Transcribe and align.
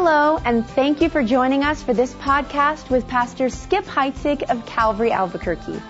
Hello, 0.00 0.38
and 0.44 0.64
thank 0.64 1.00
you 1.00 1.08
for 1.08 1.24
joining 1.24 1.64
us 1.64 1.82
for 1.82 1.92
this 1.92 2.14
podcast 2.14 2.88
with 2.88 3.08
Pastor 3.08 3.48
Skip 3.48 3.84
Heitzig 3.84 4.48
of 4.48 4.64
Calvary 4.64 5.10
Albuquerque. 5.10 5.82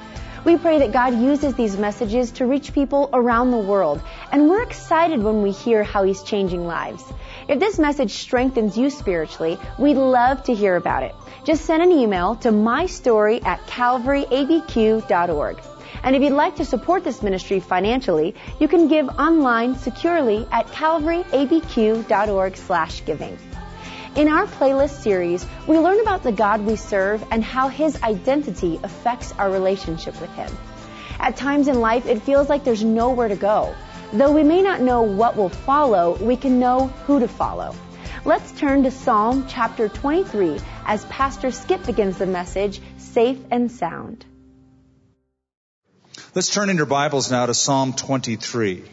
We 0.47 0.57
pray 0.57 0.79
that 0.79 0.93
God 0.93 1.21
uses 1.21 1.53
these 1.57 1.77
messages 1.77 2.31
to 2.33 2.47
reach 2.47 2.73
people 2.73 3.11
around 3.13 3.51
the 3.51 3.59
world, 3.59 4.01
and 4.33 4.49
we're 4.49 4.63
excited 4.63 5.23
when 5.23 5.43
we 5.43 5.51
hear 5.51 5.85
how 5.85 6.05
He's 6.05 6.23
changing 6.23 6.67
lives. 6.67 7.05
If 7.49 7.61
this 7.61 7.79
message 7.79 8.13
strengthens 8.13 8.79
you 8.79 8.89
spiritually, 8.89 9.59
we'd 9.79 9.99
love 9.99 10.43
to 10.45 10.55
hear 10.55 10.77
about 10.77 11.03
it. 11.03 11.15
Just 11.45 11.67
send 11.67 11.83
an 11.83 11.93
email 11.93 12.35
to 12.37 12.49
mystory 12.49 13.45
at 13.45 13.61
calvaryabq.org. 13.67 15.61
And 16.03 16.17
if 16.17 16.23
you'd 16.23 16.33
like 16.33 16.57
to 16.57 16.65
support 16.65 17.05
this 17.05 17.23
ministry 17.23 17.61
financially, 17.61 18.35
you 18.59 18.69
can 18.69 18.89
give 18.89 19.07
online 19.07 19.75
securely 19.75 20.49
at 20.51 20.67
calvaryabq.org 20.69 22.57
slash 22.57 23.05
giving. 23.05 23.37
In 24.17 24.29
our 24.29 24.47
playlist 24.47 25.03
series, 25.03 25.47
we 25.67 25.79
learn 25.79 26.01
about 26.01 26.23
the 26.23 26.33
God 26.33 26.63
we 26.63 26.77
serve 26.77 27.25
and 27.31 27.45
how 27.45 27.69
His 27.69 28.03
identity 28.03 28.81
affects 28.83 29.33
our 29.33 29.51
relationship 29.51 30.21
with 30.21 30.31
Him. 30.31 30.51
At 31.21 31.37
times 31.37 31.69
in 31.69 31.81
life, 31.81 32.07
it 32.07 32.23
feels 32.23 32.49
like 32.49 32.65
there's 32.65 32.83
nowhere 32.83 33.29
to 33.29 33.37
go. 33.37 33.75
Though 34.13 34.33
we 34.33 34.43
may 34.43 34.63
not 34.63 34.81
know 34.81 35.03
what 35.03 35.37
will 35.37 35.51
follow, 35.51 36.17
we 36.17 36.37
can 36.37 36.59
know 36.59 36.87
who 37.07 37.21
to 37.21 37.29
follow. 37.29 37.75
Let's 38.25 38.51
turn 38.53 38.83
to 38.85 38.91
Psalm 38.91 39.47
chapter 39.49 39.89
23 39.89 40.59
as 40.87 41.05
Pastor 41.05 41.51
Skip 41.51 41.85
begins 41.85 42.19
the 42.19 42.27
message, 42.27 42.81
Safe 42.97 43.39
and 43.51 43.71
Sound. 43.71 44.25
Let's 46.35 46.53
turn 46.53 46.71
in 46.71 46.77
your 46.77 46.87
Bibles 46.87 47.31
now 47.31 47.47
to 47.47 47.55
Psalm 47.55 47.93
23. 47.93 48.85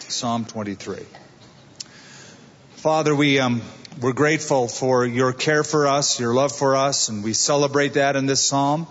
Psalm 0.00 0.44
23. 0.44 1.04
Father, 2.76 3.14
we, 3.14 3.38
um, 3.38 3.60
we're 4.00 4.12
grateful 4.14 4.66
for 4.66 5.04
your 5.04 5.34
care 5.34 5.62
for 5.62 5.86
us, 5.86 6.18
your 6.18 6.32
love 6.32 6.52
for 6.52 6.74
us, 6.74 7.10
and 7.10 7.22
we 7.22 7.34
celebrate 7.34 7.94
that 7.94 8.16
in 8.16 8.24
this 8.24 8.42
psalm. 8.42 8.86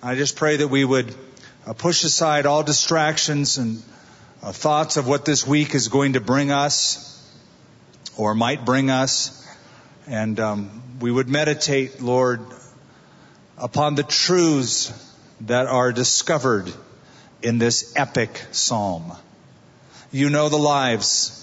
I 0.00 0.14
just 0.14 0.36
pray 0.36 0.58
that 0.58 0.68
we 0.68 0.84
would 0.84 1.12
uh, 1.66 1.72
push 1.72 2.04
aside 2.04 2.46
all 2.46 2.62
distractions 2.62 3.58
and 3.58 3.82
uh, 4.40 4.52
thoughts 4.52 4.96
of 4.96 5.08
what 5.08 5.24
this 5.24 5.44
week 5.44 5.74
is 5.74 5.88
going 5.88 6.12
to 6.12 6.20
bring 6.20 6.52
us 6.52 7.04
or 8.16 8.32
might 8.36 8.64
bring 8.64 8.90
us. 8.90 9.44
And 10.06 10.38
um, 10.38 10.82
we 11.00 11.10
would 11.10 11.28
meditate, 11.28 12.00
Lord, 12.00 12.40
upon 13.56 13.96
the 13.96 14.04
truths 14.04 14.92
that 15.40 15.66
are 15.66 15.90
discovered 15.90 16.72
in 17.42 17.58
this 17.58 17.92
epic 17.96 18.40
psalm. 18.52 19.12
You 20.12 20.30
know 20.30 20.48
the 20.48 20.58
lives 20.58 21.38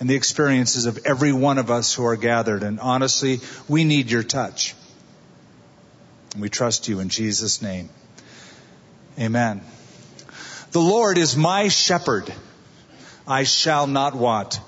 and 0.00 0.08
the 0.08 0.14
experiences 0.14 0.86
of 0.86 0.98
every 1.04 1.32
one 1.32 1.58
of 1.58 1.70
us 1.70 1.94
who 1.94 2.06
are 2.06 2.16
gathered. 2.16 2.62
And 2.62 2.80
honestly, 2.80 3.40
we 3.68 3.84
need 3.84 4.10
your 4.10 4.22
touch. 4.22 4.74
And 6.32 6.42
we 6.42 6.48
trust 6.48 6.88
you 6.88 7.00
in 7.00 7.10
Jesus' 7.10 7.60
name. 7.60 7.90
Amen. 9.18 9.60
The 10.72 10.80
Lord 10.80 11.18
is 11.18 11.36
my 11.36 11.68
shepherd. 11.68 12.32
I 13.28 13.44
shall 13.44 13.86
not 13.86 14.14
want. 14.14 14.60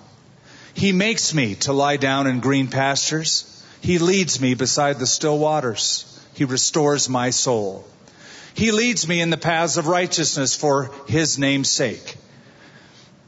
He 0.74 0.92
makes 0.92 1.32
me 1.32 1.54
to 1.56 1.72
lie 1.72 1.96
down 1.96 2.26
in 2.26 2.40
green 2.40 2.68
pastures. 2.68 3.48
He 3.80 3.98
leads 3.98 4.40
me 4.40 4.54
beside 4.54 4.98
the 4.98 5.06
still 5.06 5.38
waters. 5.38 6.08
He 6.34 6.44
restores 6.44 7.08
my 7.08 7.30
soul. 7.30 7.86
He 8.54 8.70
leads 8.70 9.08
me 9.08 9.20
in 9.20 9.30
the 9.30 9.38
paths 9.38 9.78
of 9.78 9.86
righteousness 9.86 10.54
for 10.54 10.90
his 11.08 11.38
name's 11.38 11.70
sake. 11.70 12.16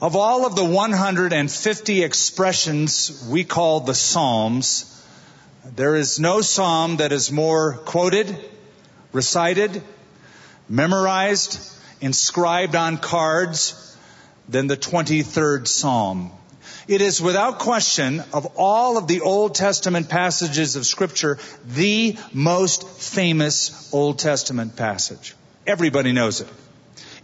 Of 0.00 0.14
all 0.14 0.46
of 0.46 0.54
the 0.54 0.64
150 0.64 2.04
expressions 2.04 3.26
we 3.28 3.42
call 3.42 3.80
the 3.80 3.96
Psalms, 3.96 4.94
there 5.74 5.96
is 5.96 6.20
no 6.20 6.40
psalm 6.40 6.98
that 6.98 7.10
is 7.10 7.32
more 7.32 7.72
quoted, 7.78 8.36
recited, 9.12 9.82
memorized, 10.68 11.58
inscribed 12.00 12.76
on 12.76 12.98
cards 12.98 13.96
than 14.48 14.68
the 14.68 14.76
23rd 14.76 15.66
Psalm. 15.66 16.30
It 16.86 17.00
is 17.00 17.20
without 17.20 17.58
question 17.58 18.22
of 18.32 18.52
all 18.56 18.98
of 18.98 19.08
the 19.08 19.22
Old 19.22 19.56
Testament 19.56 20.08
passages 20.08 20.76
of 20.76 20.86
scripture, 20.86 21.40
the 21.66 22.16
most 22.32 22.88
famous 22.88 23.92
Old 23.92 24.20
Testament 24.20 24.76
passage. 24.76 25.34
Everybody 25.66 26.12
knows 26.12 26.40
it. 26.40 26.48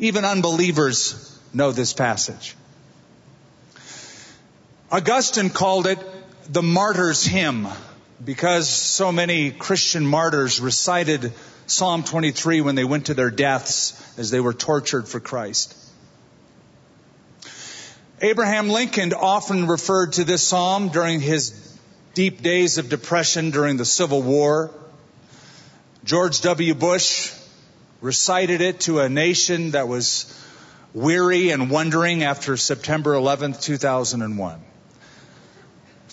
Even 0.01 0.25
unbelievers 0.25 1.41
know 1.53 1.71
this 1.71 1.93
passage. 1.93 2.56
Augustine 4.94 5.50
called 5.50 5.88
it 5.88 5.99
the 6.53 6.62
martyr's 6.62 7.25
hymn 7.25 7.66
because 8.25 8.69
so 8.69 9.10
many 9.10 9.50
Christian 9.50 10.06
martyrs 10.06 10.60
recited 10.60 11.32
Psalm 11.66 12.05
23 12.05 12.60
when 12.60 12.77
they 12.77 12.84
went 12.84 13.06
to 13.06 13.15
their 13.15 13.32
deaths 13.32 14.00
as 14.16 14.31
they 14.31 14.38
were 14.38 14.55
tortured 14.55 15.09
for 15.09 15.19
Christ. 15.19 15.75
Abraham 18.21 18.69
Lincoln 18.69 19.12
often 19.15 19.66
referred 19.66 20.12
to 20.12 20.22
this 20.22 20.47
psalm 20.47 20.91
during 20.91 21.21
his 21.21 21.76
deep 22.15 22.41
days 22.41 22.78
of 22.78 22.88
depression 22.88 23.50
during 23.50 23.76
the 23.76 23.84
Civil 23.84 24.22
War. 24.22 24.71
George 26.05 26.41
W. 26.43 26.72
Bush 26.72 27.32
recited 28.00 28.61
it 28.61 28.78
to 28.82 29.00
a 29.00 29.09
nation 29.09 29.72
that 29.72 29.88
was 29.88 30.32
weary 30.93 31.50
and 31.50 31.69
wondering 31.69 32.22
after 32.22 32.56
September 32.56 33.15
11, 33.15 33.55
2001 33.55 34.62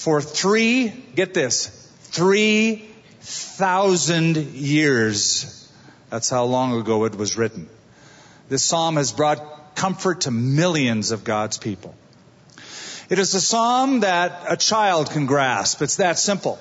for 0.02 0.20
three, 0.20 0.90
get 0.90 1.34
this, 1.36 1.68
3,000 2.06 4.36
years. 4.36 5.72
That's 6.10 6.28
how 6.28 6.46
long 6.46 6.80
ago 6.80 7.06
it 7.06 7.14
was 7.14 7.38
written. 7.38 7.70
This 8.50 8.64
psalm 8.64 8.96
has 8.96 9.12
brought 9.12 9.76
comfort 9.76 10.22
to 10.22 10.32
millions 10.32 11.12
of 11.12 11.24
God's 11.24 11.60
people. 11.60 11.94
It 13.12 13.20
is 13.20 13.36
a 13.36 13.42
psalm 13.42 14.00
that 14.00 14.42
a 14.50 14.58
child 14.58 15.12
can 15.12 15.28
grasp. 15.28 15.84
It's 15.84 15.98
that 15.98 16.18
simple. 16.18 16.58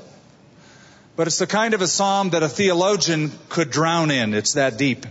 But 1.16 1.26
it's 1.26 1.38
the 1.38 1.46
kind 1.46 1.72
of 1.72 1.80
a 1.80 1.86
psalm 1.86 2.28
that 2.30 2.42
a 2.42 2.48
theologian 2.48 3.32
could 3.48 3.70
drown 3.70 4.10
in. 4.10 4.34
It's 4.34 4.52
that 4.52 4.76
deep. 4.76 5.06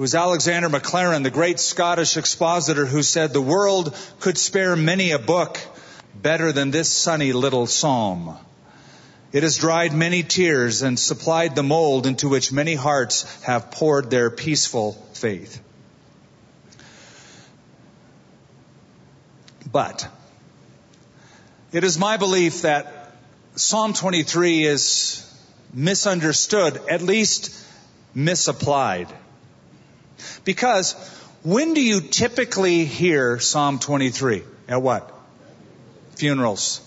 It 0.00 0.08
was 0.08 0.14
Alexander 0.14 0.70
Maclaren, 0.70 1.24
the 1.24 1.30
great 1.30 1.60
Scottish 1.60 2.16
expositor, 2.16 2.86
who 2.86 3.02
said 3.02 3.34
the 3.34 3.40
world 3.42 3.94
could 4.18 4.38
spare 4.38 4.74
many 4.74 5.10
a 5.10 5.18
book 5.18 5.60
better 6.14 6.52
than 6.52 6.70
this 6.70 6.88
sunny 6.88 7.34
little 7.34 7.66
psalm. 7.66 8.34
It 9.30 9.42
has 9.42 9.58
dried 9.58 9.92
many 9.92 10.22
tears 10.22 10.80
and 10.80 10.98
supplied 10.98 11.54
the 11.54 11.62
mold 11.62 12.06
into 12.06 12.30
which 12.30 12.50
many 12.50 12.74
hearts 12.74 13.42
have 13.42 13.72
poured 13.72 14.08
their 14.08 14.30
peaceful 14.30 14.92
faith. 15.12 15.60
But 19.70 20.08
it 21.72 21.84
is 21.84 21.98
my 21.98 22.16
belief 22.16 22.62
that 22.62 23.12
Psalm 23.56 23.92
23 23.92 24.64
is 24.64 25.30
misunderstood, 25.74 26.80
at 26.88 27.02
least 27.02 27.54
misapplied. 28.14 29.08
Because 30.44 30.94
when 31.42 31.74
do 31.74 31.82
you 31.82 32.00
typically 32.00 32.84
hear 32.84 33.38
Psalm 33.38 33.78
23? 33.78 34.42
At 34.68 34.82
what? 34.82 35.10
Funerals. 36.16 36.86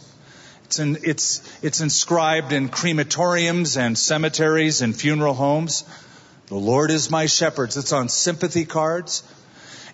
It's, 0.66 0.80
in, 0.80 0.98
it's, 1.04 1.64
it's 1.64 1.82
inscribed 1.82 2.52
in 2.52 2.70
crematoriums 2.70 3.78
and 3.78 3.98
cemeteries 3.98 4.82
and 4.82 4.96
funeral 4.96 5.34
homes. 5.34 5.84
The 6.48 6.56
Lord 6.56 6.92
is 6.92 7.10
my 7.10 7.26
shepherd. 7.26 7.76
It's 7.76 7.94
on 7.94 8.10
sympathy 8.10 8.66
cards. 8.66 9.24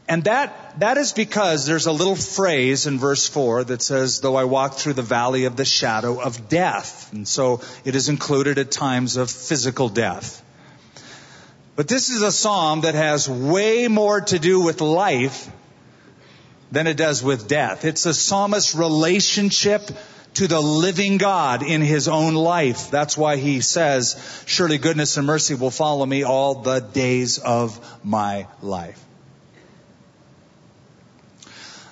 And 0.09 0.23
that, 0.23 0.79
that 0.79 0.97
is 0.97 1.13
because 1.13 1.65
there's 1.65 1.85
a 1.85 1.91
little 1.91 2.15
phrase 2.15 2.87
in 2.87 2.97
verse 2.97 3.27
4 3.27 3.65
that 3.65 3.81
says, 3.81 4.21
though 4.21 4.35
I 4.35 4.45
walk 4.45 4.73
through 4.73 4.93
the 4.93 5.03
valley 5.03 5.45
of 5.45 5.55
the 5.55 5.65
shadow 5.65 6.19
of 6.19 6.49
death. 6.49 7.13
And 7.13 7.27
so 7.27 7.61
it 7.85 7.95
is 7.95 8.09
included 8.09 8.57
at 8.57 8.71
times 8.71 9.17
of 9.17 9.29
physical 9.29 9.87
death. 9.87 10.43
But 11.79 11.87
this 11.87 12.09
is 12.09 12.23
a 12.23 12.31
psalm 12.33 12.81
that 12.81 12.93
has 12.93 13.29
way 13.29 13.87
more 13.87 14.19
to 14.19 14.37
do 14.37 14.59
with 14.59 14.81
life 14.81 15.49
than 16.73 16.87
it 16.87 16.97
does 16.97 17.23
with 17.23 17.47
death. 17.47 17.85
It's 17.85 18.05
a 18.05 18.13
psalmist's 18.13 18.75
relationship 18.75 19.89
to 20.33 20.47
the 20.49 20.59
living 20.59 21.17
God 21.17 21.63
in 21.63 21.79
his 21.79 22.09
own 22.09 22.33
life. 22.33 22.91
That's 22.91 23.17
why 23.17 23.37
he 23.37 23.61
says, 23.61 24.43
surely 24.45 24.77
goodness 24.77 25.15
and 25.15 25.25
mercy 25.25 25.55
will 25.55 25.71
follow 25.71 26.05
me 26.05 26.23
all 26.23 26.55
the 26.55 26.81
days 26.81 27.37
of 27.37 27.79
my 28.03 28.47
life. 28.61 29.01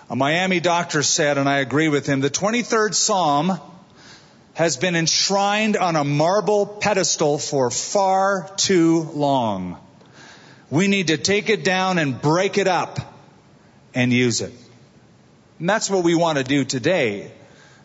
A 0.09 0.17
Miami 0.17 0.59
doctor 0.59 1.01
said, 1.01 1.37
and 1.37 1.47
I 1.47 1.59
agree 1.59 1.87
with 1.87 2.05
him, 2.05 2.19
the 2.19 2.29
23rd 2.29 2.93
Psalm 2.93 3.57
has 4.57 4.75
been 4.75 4.95
enshrined 4.95 5.77
on 5.77 5.95
a 5.95 6.03
marble 6.03 6.65
pedestal 6.65 7.37
for 7.37 7.69
far 7.69 8.49
too 8.57 9.03
long. 9.13 9.77
We 10.71 10.87
need 10.87 11.07
to 11.09 11.17
take 11.17 11.49
it 11.49 11.63
down 11.63 11.99
and 11.99 12.19
break 12.19 12.57
it 12.57 12.67
up 12.67 12.97
and 13.93 14.11
use 14.11 14.41
it. 14.41 14.51
And 15.59 15.69
that's 15.69 15.91
what 15.91 16.03
we 16.03 16.15
want 16.15 16.39
to 16.39 16.43
do 16.43 16.65
today 16.65 17.31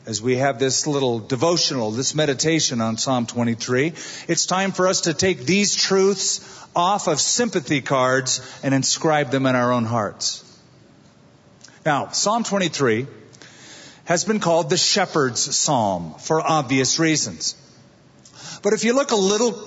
as 0.07 0.23
we 0.23 0.37
have 0.37 0.59
this 0.59 0.87
little 0.87 1.19
devotional, 1.19 1.91
this 1.91 2.15
meditation 2.15 2.81
on 2.81 2.97
Psalm 2.97 3.27
23. 3.27 3.93
It's 4.27 4.47
time 4.47 4.73
for 4.73 4.89
us 4.89 5.03
to 5.03 5.13
take 5.13 5.45
these 5.45 5.75
truths 5.75 6.41
off 6.75 7.07
of 7.07 7.21
sympathy 7.21 7.83
cards 7.83 8.41
and 8.63 8.73
inscribe 8.73 9.31
them 9.31 9.45
in 9.45 9.55
our 9.55 9.73
own 9.73 9.85
hearts. 9.85 10.43
Now, 11.85 12.09
Psalm 12.09 12.45
23 12.45 13.07
has 14.05 14.25
been 14.25 14.41
called 14.41 14.71
the 14.71 14.77
shepherd's 14.77 15.55
psalm 15.55 16.15
for 16.19 16.41
obvious 16.41 16.99
reasons. 16.99 17.55
But 18.63 18.73
if 18.73 18.85
you 18.85 18.95
look 18.95 19.11
a 19.11 19.17
little 19.17 19.59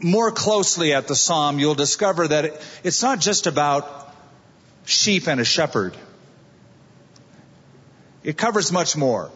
more 0.00 0.30
closely 0.30 0.92
at 0.92 1.08
the 1.08 1.16
psalm, 1.16 1.58
you'll 1.58 1.74
discover 1.74 2.28
that 2.28 2.60
it's 2.84 3.02
not 3.02 3.20
just 3.20 3.46
about 3.46 4.14
sheep 4.84 5.26
and 5.26 5.40
a 5.40 5.44
shepherd. 5.44 5.96
It 8.22 8.36
covers 8.36 8.72
much 8.72 8.96
more. 8.96 9.30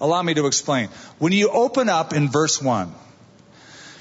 Allow 0.00 0.22
me 0.22 0.34
to 0.34 0.46
explain. 0.46 0.88
When 1.18 1.32
you 1.32 1.50
open 1.50 1.88
up 1.88 2.12
in 2.12 2.28
verse 2.28 2.60
1, 2.60 2.92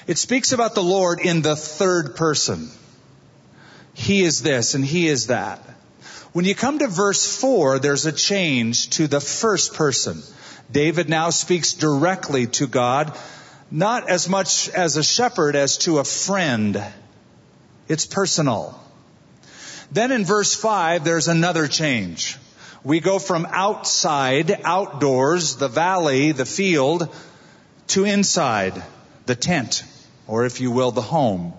it 0.07 0.17
speaks 0.17 0.51
about 0.51 0.75
the 0.75 0.83
Lord 0.83 1.19
in 1.19 1.41
the 1.41 1.55
third 1.55 2.15
person. 2.15 2.69
He 3.93 4.23
is 4.23 4.41
this 4.41 4.75
and 4.75 4.85
he 4.85 5.07
is 5.07 5.27
that. 5.27 5.61
When 6.35 6.43
you 6.43 6.53
come 6.53 6.79
to 6.79 6.87
verse 6.87 7.25
4, 7.37 7.79
there's 7.79 8.05
a 8.05 8.11
change 8.11 8.89
to 8.97 9.07
the 9.07 9.21
first 9.21 9.73
person. 9.73 10.21
David 10.69 11.07
now 11.07 11.29
speaks 11.29 11.71
directly 11.71 12.47
to 12.47 12.67
God, 12.67 13.17
not 13.71 14.09
as 14.09 14.27
much 14.27 14.67
as 14.67 14.97
a 14.97 15.03
shepherd 15.03 15.55
as 15.55 15.77
to 15.85 15.99
a 15.99 16.03
friend. 16.03 16.83
It's 17.87 18.05
personal. 18.05 18.77
Then 19.93 20.11
in 20.11 20.25
verse 20.25 20.53
5, 20.53 21.05
there's 21.05 21.29
another 21.29 21.69
change. 21.69 22.37
We 22.83 22.99
go 22.99 23.17
from 23.17 23.47
outside, 23.49 24.59
outdoors, 24.65 25.55
the 25.55 25.69
valley, 25.69 26.33
the 26.33 26.45
field, 26.45 27.15
to 27.87 28.03
inside, 28.03 28.83
the 29.25 29.35
tent, 29.35 29.85
or 30.27 30.45
if 30.45 30.59
you 30.59 30.69
will, 30.69 30.91
the 30.91 31.01
home. 31.01 31.53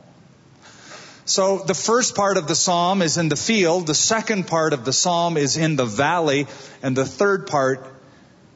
So 1.26 1.58
the 1.58 1.74
first 1.74 2.14
part 2.14 2.36
of 2.36 2.46
the 2.46 2.54
psalm 2.54 3.02
is 3.02 3.18
in 3.18 3.28
the 3.28 3.36
field, 3.36 3.88
the 3.88 3.94
second 3.94 4.46
part 4.46 4.72
of 4.72 4.84
the 4.84 4.92
psalm 4.92 5.36
is 5.36 5.56
in 5.56 5.74
the 5.74 5.84
valley, 5.84 6.46
and 6.82 6.96
the 6.96 7.04
third 7.04 7.48
part 7.48 7.84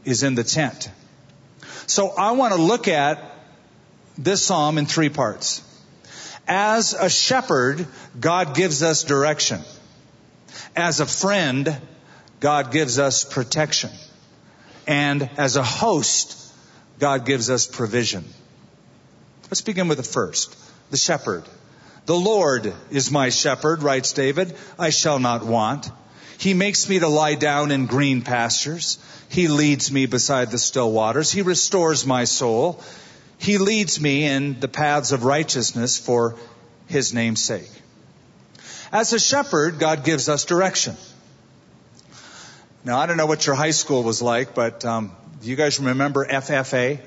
is 0.04 0.22
in 0.22 0.36
the 0.36 0.44
tent. 0.44 0.88
So 1.88 2.10
I 2.10 2.30
want 2.32 2.54
to 2.54 2.62
look 2.62 2.86
at 2.86 3.20
this 4.16 4.40
psalm 4.44 4.78
in 4.78 4.86
three 4.86 5.08
parts. 5.08 5.62
As 6.46 6.94
a 6.94 7.10
shepherd, 7.10 7.88
God 8.18 8.54
gives 8.54 8.84
us 8.84 9.02
direction. 9.02 9.60
As 10.76 11.00
a 11.00 11.06
friend, 11.06 11.76
God 12.38 12.70
gives 12.70 13.00
us 13.00 13.24
protection. 13.24 13.90
And 14.86 15.28
as 15.36 15.56
a 15.56 15.64
host, 15.64 16.36
God 17.00 17.26
gives 17.26 17.50
us 17.50 17.66
provision. 17.66 18.24
Let's 19.44 19.62
begin 19.62 19.88
with 19.88 19.98
the 19.98 20.04
first, 20.04 20.56
the 20.92 20.96
shepherd. 20.96 21.44
The 22.10 22.16
Lord 22.16 22.74
is 22.90 23.12
my 23.12 23.28
shepherd, 23.28 23.84
writes 23.84 24.12
David. 24.12 24.56
I 24.76 24.90
shall 24.90 25.20
not 25.20 25.46
want. 25.46 25.88
He 26.38 26.54
makes 26.54 26.88
me 26.88 26.98
to 26.98 27.06
lie 27.06 27.36
down 27.36 27.70
in 27.70 27.86
green 27.86 28.22
pastures. 28.22 28.98
He 29.28 29.46
leads 29.46 29.92
me 29.92 30.06
beside 30.06 30.50
the 30.50 30.58
still 30.58 30.90
waters. 30.90 31.30
He 31.30 31.42
restores 31.42 32.04
my 32.04 32.24
soul. 32.24 32.82
He 33.38 33.58
leads 33.58 34.00
me 34.00 34.26
in 34.26 34.58
the 34.58 34.66
paths 34.66 35.12
of 35.12 35.22
righteousness 35.22 35.98
for 35.98 36.34
his 36.88 37.14
name's 37.14 37.42
sake. 37.42 37.70
As 38.90 39.12
a 39.12 39.20
shepherd, 39.20 39.78
God 39.78 40.02
gives 40.02 40.28
us 40.28 40.44
direction. 40.44 40.96
Now, 42.82 42.98
I 42.98 43.06
don't 43.06 43.18
know 43.18 43.26
what 43.26 43.46
your 43.46 43.54
high 43.54 43.70
school 43.70 44.02
was 44.02 44.20
like, 44.20 44.52
but 44.52 44.84
um, 44.84 45.12
do 45.40 45.48
you 45.48 45.54
guys 45.54 45.78
remember 45.78 46.26
FFA? 46.26 46.98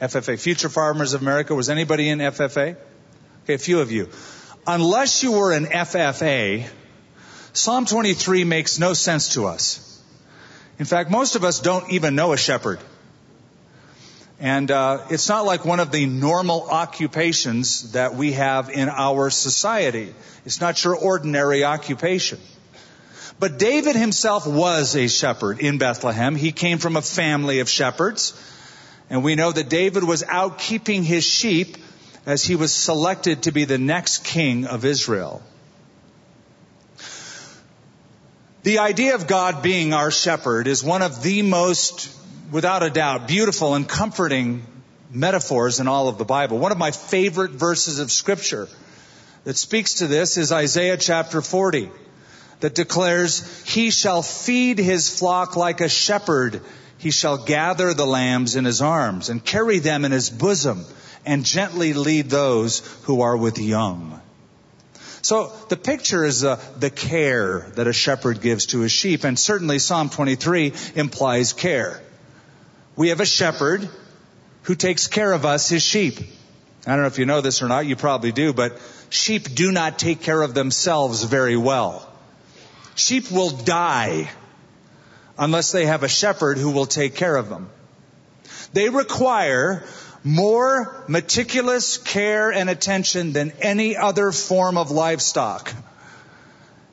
FFA, 0.00 0.40
Future 0.40 0.70
Farmers 0.70 1.14
of 1.14 1.22
America. 1.22 1.54
Was 1.54 1.70
anybody 1.70 2.08
in 2.08 2.18
FFA? 2.18 2.76
Okay, 3.46 3.54
a 3.54 3.58
few 3.58 3.78
of 3.78 3.92
you. 3.92 4.08
Unless 4.66 5.22
you 5.22 5.30
were 5.30 5.52
an 5.52 5.66
FFA, 5.66 6.68
Psalm 7.52 7.86
23 7.86 8.42
makes 8.42 8.80
no 8.80 8.92
sense 8.92 9.34
to 9.34 9.46
us. 9.46 10.02
In 10.80 10.84
fact, 10.84 11.12
most 11.12 11.36
of 11.36 11.44
us 11.44 11.60
don't 11.60 11.92
even 11.92 12.16
know 12.16 12.32
a 12.32 12.36
shepherd. 12.36 12.80
And 14.40 14.68
uh, 14.72 15.06
it's 15.10 15.28
not 15.28 15.44
like 15.44 15.64
one 15.64 15.78
of 15.78 15.92
the 15.92 16.06
normal 16.06 16.68
occupations 16.68 17.92
that 17.92 18.16
we 18.16 18.32
have 18.32 18.68
in 18.68 18.88
our 18.88 19.30
society. 19.30 20.12
It's 20.44 20.60
not 20.60 20.82
your 20.82 20.96
ordinary 20.96 21.62
occupation. 21.62 22.40
But 23.38 23.60
David 23.60 23.94
himself 23.94 24.44
was 24.48 24.96
a 24.96 25.06
shepherd 25.06 25.60
in 25.60 25.78
Bethlehem. 25.78 26.34
He 26.34 26.50
came 26.50 26.78
from 26.78 26.96
a 26.96 27.02
family 27.02 27.60
of 27.60 27.68
shepherds. 27.68 28.34
And 29.08 29.22
we 29.22 29.36
know 29.36 29.52
that 29.52 29.68
David 29.68 30.02
was 30.02 30.24
out 30.24 30.58
keeping 30.58 31.04
his 31.04 31.24
sheep 31.24 31.76
as 32.26 32.44
he 32.44 32.56
was 32.56 32.74
selected 32.74 33.44
to 33.44 33.52
be 33.52 33.64
the 33.64 33.78
next 33.78 34.24
king 34.24 34.66
of 34.66 34.84
Israel. 34.84 35.42
The 38.64 38.80
idea 38.80 39.14
of 39.14 39.28
God 39.28 39.62
being 39.62 39.94
our 39.94 40.10
shepherd 40.10 40.66
is 40.66 40.82
one 40.82 41.02
of 41.02 41.22
the 41.22 41.42
most, 41.42 42.12
without 42.50 42.82
a 42.82 42.90
doubt, 42.90 43.28
beautiful 43.28 43.76
and 43.76 43.88
comforting 43.88 44.66
metaphors 45.08 45.78
in 45.78 45.86
all 45.86 46.08
of 46.08 46.18
the 46.18 46.24
Bible. 46.24 46.58
One 46.58 46.72
of 46.72 46.78
my 46.78 46.90
favorite 46.90 47.52
verses 47.52 48.00
of 48.00 48.10
scripture 48.10 48.66
that 49.44 49.56
speaks 49.56 49.94
to 49.94 50.08
this 50.08 50.36
is 50.36 50.50
Isaiah 50.50 50.96
chapter 50.96 51.40
40 51.40 51.90
that 52.58 52.74
declares, 52.74 53.64
He 53.64 53.90
shall 53.90 54.22
feed 54.22 54.78
his 54.78 55.16
flock 55.16 55.54
like 55.54 55.80
a 55.80 55.88
shepherd. 55.88 56.60
He 56.98 57.12
shall 57.12 57.38
gather 57.38 57.94
the 57.94 58.06
lambs 58.06 58.56
in 58.56 58.64
his 58.64 58.82
arms 58.82 59.28
and 59.28 59.44
carry 59.44 59.78
them 59.78 60.04
in 60.04 60.10
his 60.10 60.28
bosom 60.28 60.84
and 61.26 61.44
gently 61.44 61.92
lead 61.92 62.30
those 62.30 62.80
who 63.02 63.20
are 63.20 63.36
with 63.36 63.58
young. 63.58 64.20
So 65.20 65.52
the 65.68 65.76
picture 65.76 66.24
is 66.24 66.44
uh, 66.44 66.56
the 66.78 66.88
care 66.88 67.68
that 67.74 67.88
a 67.88 67.92
shepherd 67.92 68.40
gives 68.40 68.66
to 68.66 68.80
his 68.80 68.92
sheep, 68.92 69.24
and 69.24 69.36
certainly 69.36 69.80
Psalm 69.80 70.08
23 70.08 70.72
implies 70.94 71.52
care. 71.52 72.00
We 72.94 73.08
have 73.08 73.20
a 73.20 73.26
shepherd 73.26 73.88
who 74.62 74.76
takes 74.76 75.08
care 75.08 75.32
of 75.32 75.44
us, 75.44 75.68
his 75.68 75.82
sheep. 75.82 76.18
I 76.86 76.92
don't 76.92 77.00
know 77.00 77.08
if 77.08 77.18
you 77.18 77.26
know 77.26 77.40
this 77.40 77.60
or 77.60 77.66
not, 77.66 77.86
you 77.86 77.96
probably 77.96 78.30
do, 78.30 78.52
but 78.52 78.80
sheep 79.10 79.52
do 79.52 79.72
not 79.72 79.98
take 79.98 80.22
care 80.22 80.40
of 80.40 80.54
themselves 80.54 81.24
very 81.24 81.56
well. 81.56 82.08
Sheep 82.94 83.32
will 83.32 83.50
die 83.50 84.30
unless 85.36 85.72
they 85.72 85.86
have 85.86 86.04
a 86.04 86.08
shepherd 86.08 86.56
who 86.56 86.70
will 86.70 86.86
take 86.86 87.16
care 87.16 87.34
of 87.34 87.48
them. 87.48 87.68
They 88.72 88.88
require 88.88 89.84
more 90.26 91.04
meticulous 91.06 91.98
care 91.98 92.50
and 92.50 92.68
attention 92.68 93.32
than 93.32 93.52
any 93.60 93.96
other 93.96 94.32
form 94.32 94.76
of 94.76 94.90
livestock. 94.90 95.72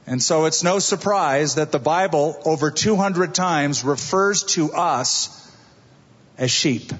And 0.05 0.21
so 0.21 0.45
it's 0.45 0.61
no 0.63 0.77
surprise 0.77 1.55
that 1.55 1.71
the 1.71 1.79
Bible 1.79 2.39
over 2.45 2.69
200 2.69 3.33
times 3.33 3.83
refers 3.83 4.43
to 4.43 4.73
us 4.73 5.51
as 6.37 6.51
sheep 6.51 6.93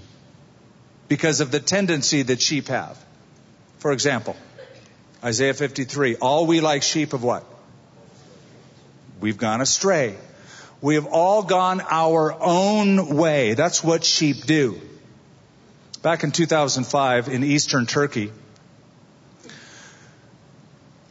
because 1.07 1.39
of 1.39 1.51
the 1.51 1.59
tendency 1.59 2.23
that 2.23 2.41
sheep 2.41 2.67
have. 2.69 2.97
For 3.77 3.91
example, 3.91 4.35
Isaiah 5.23 5.53
53, 5.53 6.15
all 6.15 6.47
we 6.47 6.61
like 6.61 6.81
sheep 6.81 7.13
of 7.13 7.23
what? 7.23 7.45
We've 9.21 9.37
gone 9.37 9.61
astray. 9.61 10.15
We 10.81 10.95
have 10.95 11.05
all 11.05 11.43
gone 11.43 11.79
our 11.91 12.35
own 12.41 13.17
way. 13.17 13.53
That's 13.53 13.83
what 13.83 14.03
sheep 14.03 14.47
do. 14.47 14.81
Back 16.03 16.25
in 16.25 16.31
2005 16.31 17.29
in 17.29 17.45
eastern 17.45 17.85
Turkey, 17.85 18.29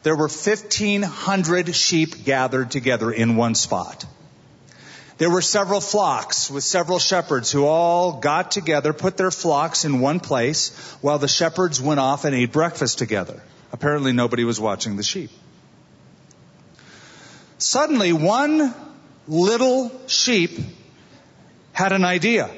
there 0.02 0.14
were 0.14 0.28
1,500 0.28 1.74
sheep 1.74 2.24
gathered 2.26 2.70
together 2.70 3.10
in 3.10 3.36
one 3.36 3.54
spot. 3.54 4.04
There 5.16 5.30
were 5.30 5.40
several 5.40 5.80
flocks 5.80 6.50
with 6.50 6.62
several 6.62 6.98
shepherds 6.98 7.50
who 7.50 7.64
all 7.64 8.20
got 8.20 8.50
together, 8.50 8.92
put 8.92 9.16
their 9.16 9.30
flocks 9.30 9.86
in 9.86 10.00
one 10.00 10.20
place, 10.20 10.76
while 11.00 11.18
the 11.18 11.26
shepherds 11.26 11.80
went 11.80 11.98
off 11.98 12.26
and 12.26 12.34
ate 12.34 12.52
breakfast 12.52 12.98
together. 12.98 13.42
Apparently 13.72 14.12
nobody 14.12 14.44
was 14.44 14.60
watching 14.60 14.96
the 14.96 15.02
sheep. 15.02 15.30
Suddenly, 17.56 18.12
one 18.12 18.74
little 19.26 19.90
sheep 20.06 20.50
had 21.72 21.92
an 21.92 22.04
idea. 22.04 22.50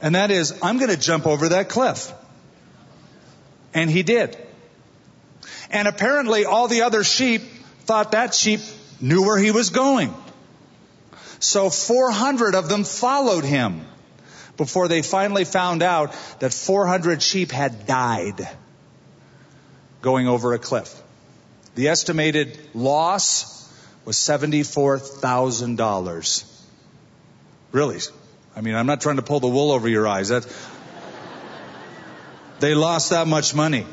And 0.00 0.14
that 0.14 0.30
is, 0.30 0.58
I'm 0.62 0.78
going 0.78 0.90
to 0.90 0.96
jump 0.96 1.26
over 1.26 1.50
that 1.50 1.68
cliff. 1.68 2.12
And 3.74 3.90
he 3.90 4.02
did. 4.02 4.36
And 5.70 5.88
apparently 5.88 6.44
all 6.44 6.68
the 6.68 6.82
other 6.82 7.02
sheep 7.04 7.42
thought 7.80 8.12
that 8.12 8.34
sheep 8.34 8.60
knew 9.00 9.22
where 9.22 9.38
he 9.38 9.50
was 9.50 9.70
going. 9.70 10.14
So 11.40 11.70
400 11.70 12.54
of 12.54 12.68
them 12.68 12.84
followed 12.84 13.44
him 13.44 13.80
before 14.56 14.88
they 14.88 15.02
finally 15.02 15.44
found 15.44 15.82
out 15.82 16.14
that 16.40 16.52
400 16.52 17.22
sheep 17.22 17.52
had 17.52 17.86
died 17.86 18.48
going 20.02 20.28
over 20.28 20.52
a 20.54 20.58
cliff. 20.58 21.00
The 21.74 21.88
estimated 21.88 22.58
loss 22.74 23.56
was 24.04 24.16
$74,000. 24.16 26.44
Really? 27.70 28.00
I 28.58 28.60
mean, 28.60 28.74
I'm 28.74 28.86
not 28.86 29.00
trying 29.00 29.16
to 29.16 29.22
pull 29.22 29.38
the 29.38 29.46
wool 29.46 29.70
over 29.70 29.88
your 29.88 30.08
eyes. 30.08 30.30
They 32.58 32.74
lost 32.74 33.10
that 33.10 33.28
much 33.28 33.54
money. 33.54 33.86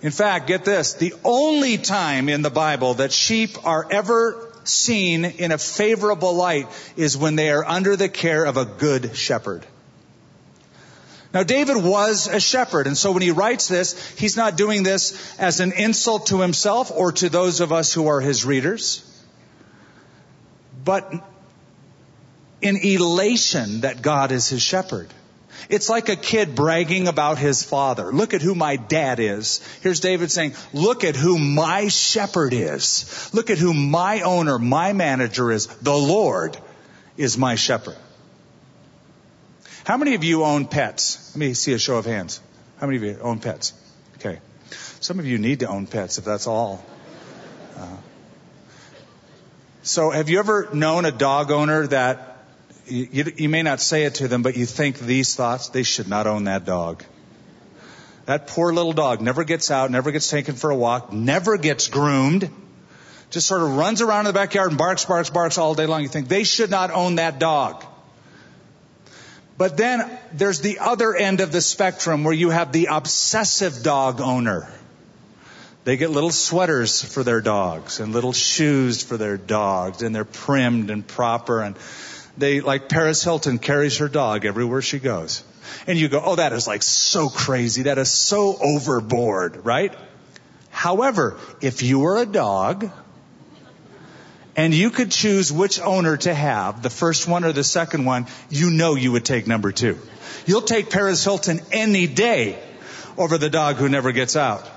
In 0.00 0.12
fact, 0.12 0.46
get 0.46 0.64
this, 0.64 0.92
the 0.94 1.12
only 1.24 1.78
time 1.78 2.28
in 2.28 2.42
the 2.42 2.50
Bible 2.50 2.94
that 2.94 3.10
sheep 3.10 3.66
are 3.66 3.84
ever 3.90 4.52
seen 4.62 5.24
in 5.24 5.50
a 5.50 5.58
favorable 5.58 6.34
light 6.34 6.68
is 6.96 7.16
when 7.16 7.34
they 7.34 7.50
are 7.50 7.64
under 7.64 7.96
the 7.96 8.08
care 8.08 8.44
of 8.44 8.56
a 8.56 8.64
good 8.64 9.16
shepherd. 9.16 9.66
Now, 11.34 11.42
David 11.42 11.78
was 11.78 12.28
a 12.28 12.38
shepherd, 12.38 12.86
and 12.86 12.96
so 12.96 13.10
when 13.10 13.22
he 13.22 13.32
writes 13.32 13.66
this, 13.66 14.16
he's 14.16 14.36
not 14.36 14.56
doing 14.56 14.84
this 14.84 15.36
as 15.40 15.58
an 15.58 15.72
insult 15.72 16.26
to 16.26 16.40
himself 16.40 16.92
or 16.94 17.10
to 17.10 17.28
those 17.28 17.60
of 17.60 17.72
us 17.72 17.92
who 17.92 18.06
are 18.06 18.20
his 18.20 18.44
readers, 18.44 19.02
but 20.84 21.12
in 22.60 22.76
elation 22.76 23.82
that 23.82 24.02
God 24.02 24.32
is 24.32 24.48
his 24.48 24.62
shepherd. 24.62 25.08
It's 25.68 25.88
like 25.88 26.08
a 26.08 26.16
kid 26.16 26.54
bragging 26.54 27.08
about 27.08 27.38
his 27.38 27.62
father. 27.62 28.12
Look 28.12 28.32
at 28.32 28.42
who 28.42 28.54
my 28.54 28.76
dad 28.76 29.20
is. 29.20 29.60
Here's 29.82 30.00
David 30.00 30.30
saying, 30.30 30.54
look 30.72 31.04
at 31.04 31.14
who 31.14 31.38
my 31.38 31.88
shepherd 31.88 32.52
is. 32.54 33.30
Look 33.34 33.50
at 33.50 33.58
who 33.58 33.74
my 33.74 34.22
owner, 34.22 34.58
my 34.58 34.92
manager 34.92 35.50
is. 35.50 35.66
The 35.66 35.94
Lord 35.94 36.56
is 37.16 37.36
my 37.36 37.56
shepherd. 37.56 37.96
How 39.84 39.96
many 39.96 40.14
of 40.14 40.24
you 40.24 40.44
own 40.44 40.66
pets? 40.66 41.32
Let 41.34 41.40
me 41.40 41.54
see 41.54 41.72
a 41.72 41.78
show 41.78 41.96
of 41.96 42.06
hands. 42.06 42.40
How 42.78 42.86
many 42.86 42.96
of 42.98 43.02
you 43.02 43.18
own 43.20 43.40
pets? 43.40 43.72
Okay. 44.16 44.38
Some 45.00 45.18
of 45.18 45.26
you 45.26 45.38
need 45.38 45.60
to 45.60 45.68
own 45.68 45.86
pets 45.86 46.18
if 46.18 46.24
that's 46.24 46.46
all. 46.46 46.84
Uh, 47.76 47.96
so 49.82 50.10
have 50.10 50.28
you 50.28 50.38
ever 50.38 50.68
known 50.72 51.04
a 51.04 51.12
dog 51.12 51.50
owner 51.50 51.86
that 51.86 52.37
you, 52.90 53.32
you 53.36 53.48
may 53.48 53.62
not 53.62 53.80
say 53.80 54.04
it 54.04 54.16
to 54.16 54.28
them, 54.28 54.42
but 54.42 54.56
you 54.56 54.66
think 54.66 54.98
these 54.98 55.34
thoughts, 55.34 55.68
they 55.68 55.82
should 55.82 56.08
not 56.08 56.26
own 56.26 56.44
that 56.44 56.64
dog. 56.64 57.04
That 58.26 58.46
poor 58.46 58.72
little 58.72 58.92
dog 58.92 59.20
never 59.20 59.44
gets 59.44 59.70
out, 59.70 59.90
never 59.90 60.10
gets 60.10 60.28
taken 60.28 60.54
for 60.54 60.70
a 60.70 60.76
walk, 60.76 61.12
never 61.12 61.56
gets 61.56 61.88
groomed, 61.88 62.50
just 63.30 63.46
sort 63.46 63.62
of 63.62 63.76
runs 63.76 64.02
around 64.02 64.20
in 64.20 64.26
the 64.26 64.32
backyard 64.32 64.70
and 64.70 64.78
barks, 64.78 65.04
barks, 65.04 65.30
barks 65.30 65.58
all 65.58 65.74
day 65.74 65.86
long. 65.86 66.02
You 66.02 66.08
think 66.08 66.28
they 66.28 66.44
should 66.44 66.70
not 66.70 66.90
own 66.90 67.16
that 67.16 67.38
dog. 67.38 67.84
But 69.56 69.76
then 69.76 70.08
there's 70.32 70.60
the 70.60 70.78
other 70.78 71.14
end 71.14 71.40
of 71.40 71.52
the 71.52 71.60
spectrum 71.60 72.22
where 72.22 72.34
you 72.34 72.50
have 72.50 72.70
the 72.70 72.88
obsessive 72.90 73.82
dog 73.82 74.20
owner. 74.20 74.70
They 75.84 75.96
get 75.96 76.10
little 76.10 76.30
sweaters 76.30 77.02
for 77.02 77.24
their 77.24 77.40
dogs 77.40 77.98
and 77.98 78.12
little 78.12 78.32
shoes 78.32 79.02
for 79.02 79.16
their 79.16 79.36
dogs 79.36 80.02
and 80.02 80.14
they're 80.14 80.24
primmed 80.24 80.90
and 80.90 81.06
proper 81.06 81.62
and 81.62 81.76
they, 82.38 82.60
like 82.60 82.88
Paris 82.88 83.22
Hilton 83.22 83.58
carries 83.58 83.98
her 83.98 84.08
dog 84.08 84.44
everywhere 84.44 84.82
she 84.82 84.98
goes. 84.98 85.42
And 85.86 85.98
you 85.98 86.08
go, 86.08 86.20
oh, 86.24 86.36
that 86.36 86.52
is 86.52 86.66
like 86.66 86.82
so 86.82 87.28
crazy. 87.28 87.82
That 87.82 87.98
is 87.98 88.10
so 88.10 88.56
overboard, 88.60 89.64
right? 89.64 89.94
However, 90.70 91.36
if 91.60 91.82
you 91.82 91.98
were 92.00 92.18
a 92.18 92.26
dog 92.26 92.90
and 94.56 94.74
you 94.74 94.90
could 94.90 95.10
choose 95.10 95.52
which 95.52 95.80
owner 95.80 96.16
to 96.16 96.34
have, 96.34 96.82
the 96.82 96.90
first 96.90 97.28
one 97.28 97.44
or 97.44 97.52
the 97.52 97.64
second 97.64 98.04
one, 98.04 98.26
you 98.50 98.70
know 98.70 98.94
you 98.94 99.12
would 99.12 99.24
take 99.24 99.46
number 99.46 99.72
two. 99.72 99.98
You'll 100.46 100.62
take 100.62 100.90
Paris 100.90 101.22
Hilton 101.22 101.60
any 101.72 102.06
day 102.06 102.58
over 103.16 103.38
the 103.38 103.50
dog 103.50 103.76
who 103.76 103.88
never 103.88 104.12
gets 104.12 104.36
out. 104.36 104.68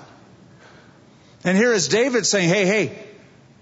And 1.43 1.57
here 1.57 1.73
is 1.73 1.87
David 1.87 2.25
saying, 2.25 2.49
hey, 2.49 2.65
hey, 2.65 2.99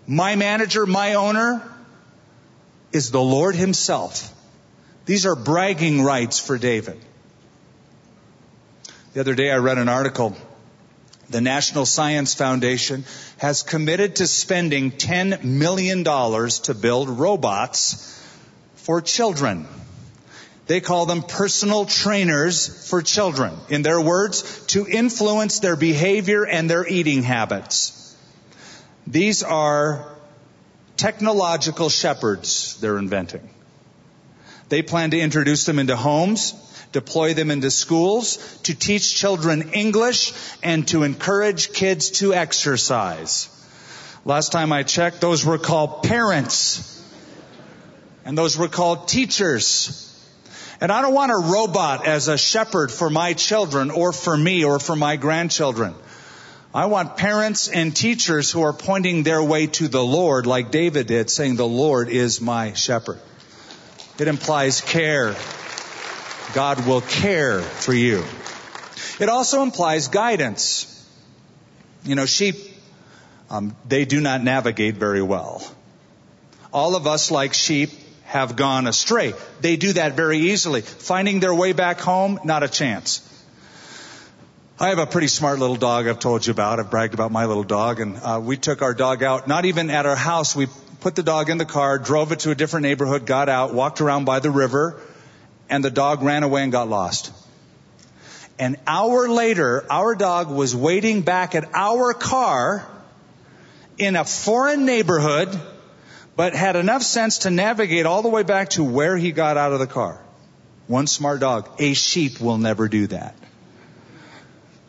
my 0.07 0.35
manager, 0.35 0.85
my 0.85 1.13
owner 1.13 1.61
is 2.91 3.11
the 3.11 3.21
Lord 3.21 3.55
himself. 3.55 4.33
These 5.05 5.25
are 5.25 5.35
bragging 5.35 6.01
rights 6.01 6.39
for 6.39 6.57
David. 6.57 6.99
The 9.13 9.21
other 9.21 9.35
day 9.35 9.51
I 9.51 9.57
read 9.57 9.77
an 9.77 9.89
article 9.89 10.35
the 11.29 11.41
National 11.41 11.85
Science 11.85 12.33
Foundation 12.33 13.05
has 13.37 13.61
committed 13.61 14.17
to 14.17 14.27
spending 14.27 14.91
$10 14.91 15.43
million 15.43 16.03
to 16.03 16.73
build 16.73 17.09
robots 17.09 18.19
for 18.75 19.01
children. 19.01 19.67
They 20.65 20.81
call 20.81 21.05
them 21.05 21.23
personal 21.23 21.85
trainers 21.85 22.89
for 22.89 23.01
children. 23.01 23.55
In 23.69 23.81
their 23.81 24.01
words, 24.01 24.65
to 24.67 24.87
influence 24.87 25.59
their 25.59 25.75
behavior 25.75 26.45
and 26.45 26.69
their 26.69 26.87
eating 26.87 27.23
habits. 27.23 28.15
These 29.05 29.43
are 29.43 30.15
technological 30.99 31.89
shepherds 31.89 32.79
they're 32.81 32.97
inventing. 32.97 33.49
They 34.69 34.81
plan 34.83 35.11
to 35.11 35.19
introduce 35.19 35.65
them 35.65 35.79
into 35.79 35.95
homes 35.95 36.53
deploy 36.91 37.33
them 37.33 37.51
into 37.51 37.69
schools, 37.69 38.37
to 38.63 38.73
teach 38.73 39.15
children 39.15 39.71
English, 39.73 40.33
and 40.63 40.87
to 40.87 41.03
encourage 41.03 41.73
kids 41.73 42.09
to 42.09 42.33
exercise. 42.33 43.49
Last 44.25 44.51
time 44.51 44.71
I 44.71 44.83
checked, 44.83 45.21
those 45.21 45.45
were 45.45 45.57
called 45.57 46.03
parents. 46.03 46.95
And 48.25 48.37
those 48.37 48.57
were 48.57 48.67
called 48.67 49.07
teachers. 49.07 50.05
And 50.81 50.91
I 50.91 51.01
don't 51.01 51.13
want 51.13 51.31
a 51.31 51.51
robot 51.51 52.07
as 52.07 52.27
a 52.27 52.37
shepherd 52.37 52.91
for 52.91 53.09
my 53.09 53.33
children 53.33 53.91
or 53.91 54.13
for 54.13 54.35
me 54.35 54.63
or 54.63 54.79
for 54.79 54.95
my 54.95 55.15
grandchildren. 55.15 55.95
I 56.73 56.85
want 56.85 57.17
parents 57.17 57.67
and 57.67 57.95
teachers 57.95 58.51
who 58.51 58.61
are 58.61 58.73
pointing 58.73 59.23
their 59.23 59.41
way 59.41 59.65
to 59.67 59.87
the 59.87 60.03
Lord 60.03 60.45
like 60.45 60.69
David 60.69 61.07
did, 61.07 61.31
saying, 61.31 61.55
the 61.55 61.67
Lord 61.67 62.09
is 62.09 62.41
my 62.41 62.73
shepherd. 62.73 63.19
It 64.19 64.27
implies 64.27 64.81
care. 64.81 65.35
God 66.53 66.85
will 66.85 67.01
care 67.01 67.61
for 67.61 67.93
you. 67.93 68.23
It 69.19 69.29
also 69.29 69.63
implies 69.63 70.09
guidance. 70.09 70.95
You 72.03 72.13
know, 72.13 72.27
sheep, 72.27 72.55
um, 73.49 73.75
they 73.87 74.05
do 74.05 74.21
not 74.21 74.43
navigate 74.43 74.95
very 74.95 75.23
well. 75.23 75.63
All 76.71 76.95
of 76.95 77.07
us, 77.07 77.31
like 77.31 77.55
sheep, 77.55 77.89
have 78.25 78.55
gone 78.55 78.85
astray. 78.85 79.33
They 79.61 79.75
do 79.75 79.93
that 79.93 80.13
very 80.13 80.37
easily. 80.51 80.81
Finding 80.81 81.39
their 81.39 81.53
way 81.53 81.73
back 81.73 81.99
home, 81.99 82.39
not 82.43 82.61
a 82.61 82.67
chance. 82.67 83.25
I 84.81 84.87
have 84.89 84.99
a 84.99 85.05
pretty 85.05 85.27
smart 85.27 85.59
little 85.59 85.75
dog 85.75 86.07
I've 86.07 86.19
told 86.19 86.47
you 86.47 86.51
about. 86.51 86.79
I've 86.79 86.89
bragged 86.89 87.13
about 87.13 87.33
my 87.33 87.47
little 87.47 87.65
dog, 87.65 87.99
and 87.99 88.15
uh, 88.15 88.39
we 88.41 88.55
took 88.55 88.81
our 88.81 88.93
dog 88.93 89.21
out, 89.21 89.45
not 89.45 89.65
even 89.65 89.89
at 89.89 90.05
our 90.05 90.15
house. 90.15 90.55
We 90.55 90.67
put 91.01 91.15
the 91.15 91.23
dog 91.23 91.49
in 91.49 91.57
the 91.57 91.65
car, 91.65 91.99
drove 91.99 92.31
it 92.31 92.39
to 92.39 92.51
a 92.51 92.55
different 92.55 92.83
neighborhood, 92.83 93.25
got 93.25 93.49
out, 93.49 93.73
walked 93.73 93.99
around 93.99 94.23
by 94.23 94.39
the 94.39 94.49
river, 94.49 95.01
and 95.69 95.83
the 95.83 95.91
dog 95.91 96.23
ran 96.23 96.43
away 96.43 96.63
and 96.63 96.71
got 96.71 96.87
lost. 96.87 97.33
An 98.57 98.77
hour 98.87 99.27
later, 99.27 99.85
our 99.91 100.15
dog 100.15 100.49
was 100.49 100.73
waiting 100.73 101.23
back 101.23 101.55
at 101.55 101.69
our 101.73 102.13
car 102.13 102.87
in 103.97 104.15
a 104.15 104.23
foreign 104.23 104.85
neighborhood, 104.85 105.59
but 106.37 106.55
had 106.55 106.77
enough 106.77 107.03
sense 107.03 107.39
to 107.39 107.49
navigate 107.51 108.05
all 108.05 108.21
the 108.21 108.29
way 108.29 108.43
back 108.43 108.69
to 108.69 108.85
where 108.85 109.17
he 109.17 109.33
got 109.33 109.57
out 109.57 109.73
of 109.73 109.79
the 109.79 109.87
car. 109.87 110.21
One 110.87 111.05
smart 111.05 111.41
dog. 111.41 111.69
A 111.79 111.93
sheep 111.93 112.39
will 112.39 112.57
never 112.57 112.87
do 112.87 113.07
that. 113.07 113.35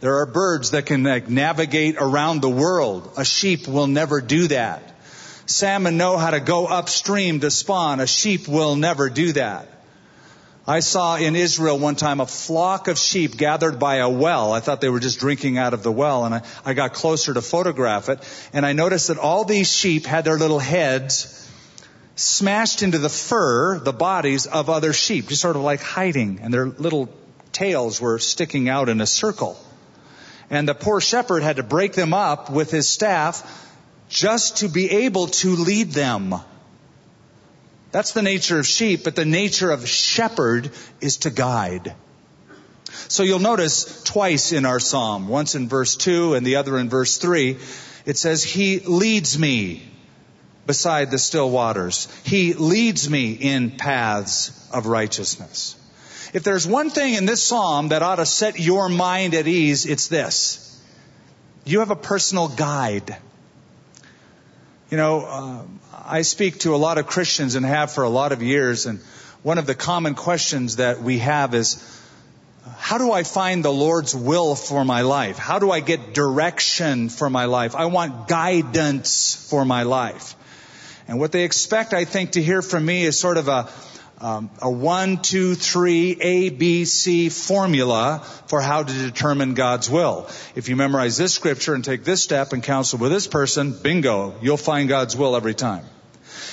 There 0.01 0.19
are 0.21 0.27
birds 0.27 0.71
that 0.71 0.87
can 0.87 1.03
navigate 1.03 1.97
around 1.99 2.41
the 2.41 2.49
world. 2.49 3.13
A 3.19 3.25
sheep 3.25 3.69
will 3.69 3.87
never 3.87 4.21
do 4.21 4.49
that. 4.49 4.83
Salmon 5.45 5.97
know 5.97 6.17
how 6.17 6.31
to 6.31 6.41
go 6.41 6.67
upstream 6.67 7.41
to 7.41 7.51
spawn. 7.51 8.01
A 8.01 8.07
sheep 8.07 8.49
will 8.49 8.77
never 8.77 9.11
do 9.11 9.33
that. 9.33 9.69
I 10.67 10.81
saw 10.81 11.17
in 11.17 11.37
Israel 11.37 11.79
one 11.79 11.97
time 11.97 12.21
a 12.21 12.27
flock 12.27 12.89
of 12.89 12.99
sheep 12.99 13.37
gathered 13.37 13.79
by 13.79 13.97
a 13.97 14.09
well. 14.09 14.53
I 14.53 14.61
thought 14.61 14.81
they 14.81 14.89
were 14.89 15.01
just 15.01 15.19
drinking 15.19 15.59
out 15.59 15.75
of 15.75 15.83
the 15.83 15.91
well, 15.91 16.25
and 16.25 16.35
I, 16.35 16.43
I 16.65 16.75
got 16.75 16.95
closer 16.95 17.35
to 17.35 17.43
photograph 17.43 18.09
it, 18.09 18.21
and 18.53 18.65
I 18.65 18.73
noticed 18.73 19.09
that 19.09 19.19
all 19.19 19.45
these 19.45 19.71
sheep 19.71 20.07
had 20.07 20.25
their 20.25 20.39
little 20.39 20.61
heads 20.61 21.37
smashed 22.15 22.83
into 22.83 22.99
the 22.99 23.09
fur, 23.09 23.81
the 23.81 23.93
bodies 23.93 24.47
of 24.47 24.71
other 24.71 24.93
sheep, 24.93 25.29
just 25.29 25.43
sort 25.43 25.57
of 25.57 25.63
like 25.63 25.81
hiding, 25.81 26.39
and 26.41 26.55
their 26.55 26.67
little 26.67 27.09
tails 27.53 28.01
were 28.01 28.19
sticking 28.19 28.69
out 28.69 28.89
in 28.89 29.01
a 29.01 29.07
circle. 29.07 29.59
And 30.51 30.69
the 30.69 30.75
poor 30.75 31.01
shepherd 31.01 31.43
had 31.43 31.57
to 31.57 31.63
break 31.63 31.93
them 31.93 32.13
up 32.13 32.51
with 32.51 32.71
his 32.71 32.89
staff 32.89 33.69
just 34.09 34.59
to 34.59 34.69
be 34.69 34.91
able 34.91 35.29
to 35.29 35.55
lead 35.55 35.93
them. 35.93 36.35
That's 37.93 38.13
the 38.13 38.23
nature 38.23 38.59
of 38.59 38.67
sheep, 38.67 39.05
but 39.05 39.17
the 39.17 39.25
nature 39.25 39.71
of 39.71 39.89
shepherd 39.89 40.71
is 41.01 41.19
to 41.19 41.31
guide. 41.31 41.95
So 43.09 43.23
you'll 43.23 43.39
notice 43.39 44.03
twice 44.03 44.53
in 44.53 44.67
our 44.67 44.81
psalm, 44.81 45.29
once 45.29 45.55
in 45.55 45.69
verse 45.69 45.97
2 45.97 46.35
and 46.35 46.45
the 46.45 46.57
other 46.57 46.79
in 46.79 46.89
verse 46.89 47.19
3, 47.19 47.57
it 48.07 48.17
says, 48.17 48.43
He 48.43 48.81
leads 48.81 49.39
me 49.39 49.83
beside 50.67 51.11
the 51.11 51.19
still 51.19 51.51
waters. 51.51 52.09
He 52.25 52.55
leads 52.55 53.09
me 53.09 53.33
in 53.33 53.73
paths 53.73 54.69
of 54.73 54.87
righteousness. 54.87 55.77
If 56.33 56.45
there's 56.45 56.67
one 56.67 56.91
thing 56.91 57.15
in 57.15 57.27
this 57.27 57.43
psalm 57.43 57.89
that 57.89 58.03
ought 58.03 58.17
to 58.17 58.27
set 58.27 58.61
your 58.61 58.89
mind 58.89 59.35
at 59.35 59.49
ease, 59.49 59.85
it's 59.87 60.09
this. 60.09 60.81
You 61.65 61.81
have 61.81 61.91
a 61.91 61.97
personal 61.97 62.49
guide. 62.49 63.17
You 64.91 64.97
know, 64.97 65.21
uh, 65.21 65.63
I 66.07 66.23
speak 66.23 66.61
to 66.61 66.75
a 66.75 66.79
lot 66.79 66.99
of 66.99 67.07
Christians 67.07 67.55
and 67.55 67.67
have 67.67 67.93
for 67.93 68.05
a 68.05 68.09
lot 68.09 68.33
of 68.33 68.43
years, 68.43 68.87
and 68.87 69.01
one 69.43 69.59
of 69.59 69.67
the 69.67 69.75
common 69.75 70.15
questions 70.15 70.77
that 70.77 71.03
we 71.03 71.19
have 71.19 71.55
is, 71.55 71.99
how 72.79 72.99
do 72.99 73.11
I 73.11 73.23
find 73.23 73.65
the 73.65 73.73
Lord's 73.73 74.15
will 74.15 74.55
for 74.55 74.85
my 74.85 75.03
life? 75.03 75.37
How 75.37 75.59
do 75.59 75.71
I 75.71 75.81
get 75.81 76.15
direction 76.15 77.09
for 77.09 77.29
my 77.29 77.47
life? 77.47 77.75
I 77.75 77.87
want 77.87 78.29
guidance 78.29 79.35
for 79.49 79.65
my 79.65 79.83
life. 79.83 80.37
And 81.09 81.19
what 81.19 81.33
they 81.33 81.45
expect, 81.45 81.93
I 81.93 82.05
think, 82.05 82.33
to 82.33 82.43
hear 82.43 82.63
from 82.63 82.85
me 82.85 83.03
is 83.03 83.19
sort 83.19 83.37
of 83.37 83.49
a, 83.49 83.69
um, 84.21 84.51
a 84.61 84.71
one, 84.71 85.23
two, 85.23 85.55
three, 85.55 86.17
A, 86.21 86.51
B, 86.51 86.85
C 86.85 87.29
formula 87.29 88.23
for 88.47 88.61
how 88.61 88.83
to 88.83 88.93
determine 88.93 89.55
God's 89.55 89.89
will. 89.89 90.29
If 90.55 90.69
you 90.69 90.77
memorize 90.77 91.17
this 91.17 91.33
scripture 91.33 91.75
and 91.75 91.85
take 91.85 92.05
this 92.05 92.23
step 92.23 92.53
and 92.53 92.63
counsel 92.63 92.99
with 92.99 93.11
this 93.11 93.27
person, 93.27 93.73
bingo, 93.73 94.35
you'll 94.43 94.57
find 94.57 94.89
God's 94.89 95.17
will 95.17 95.37
every 95.37 95.55
time. 95.55 95.85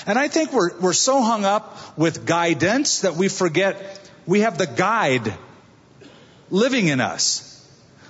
And 0.06 0.18
I 0.18 0.30
think 0.30 0.54
we're, 0.54 0.80
we're 0.80 0.94
so 0.94 1.22
hung 1.22 1.44
up 1.44 1.98
with 1.98 2.26
guidance 2.26 3.02
that 3.02 3.16
we 3.16 3.28
forget 3.28 4.00
we 4.26 4.42
have 4.42 4.58
the 4.58 4.68
guide 4.68 5.34
living 6.50 6.88
in 6.88 7.02
us. 7.02 7.44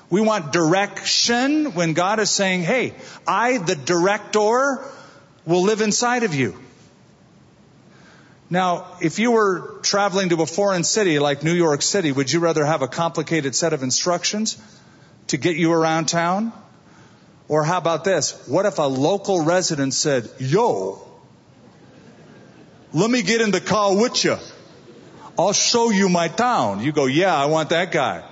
We 0.09 0.21
want 0.21 0.53
direction 0.53 1.73
when 1.73 1.93
God 1.93 2.19
is 2.19 2.29
saying, 2.29 2.61
hey, 2.61 2.93
I, 3.27 3.57
the 3.57 3.75
director, 3.75 4.79
will 5.45 5.63
live 5.63 5.81
inside 5.81 6.23
of 6.23 6.35
you. 6.35 6.55
Now, 8.49 8.97
if 9.01 9.19
you 9.19 9.31
were 9.31 9.79
traveling 9.81 10.29
to 10.29 10.41
a 10.41 10.45
foreign 10.45 10.83
city 10.83 11.19
like 11.19 11.43
New 11.43 11.53
York 11.53 11.81
City, 11.81 12.11
would 12.11 12.31
you 12.31 12.39
rather 12.39 12.65
have 12.65 12.81
a 12.81 12.87
complicated 12.87 13.55
set 13.55 13.73
of 13.73 13.83
instructions 13.83 14.57
to 15.27 15.37
get 15.37 15.57
you 15.57 15.73
around 15.73 16.07
town? 16.07 16.53
Or 17.49 17.63
how 17.63 17.77
about 17.77 18.03
this? 18.03 18.47
What 18.47 18.65
if 18.65 18.77
a 18.77 18.83
local 18.83 19.41
resident 19.43 19.93
said, 19.93 20.29
yo, 20.39 21.01
let 22.93 23.11
me 23.11 23.21
get 23.21 23.41
in 23.41 23.51
the 23.51 23.61
car 23.61 23.95
with 23.95 24.23
you. 24.23 24.37
I'll 25.37 25.53
show 25.53 25.89
you 25.89 26.07
my 26.07 26.29
town. 26.29 26.81
You 26.81 26.91
go, 26.91 27.05
yeah, 27.05 27.35
I 27.35 27.45
want 27.45 27.69
that 27.69 27.91
guy. 27.91 28.23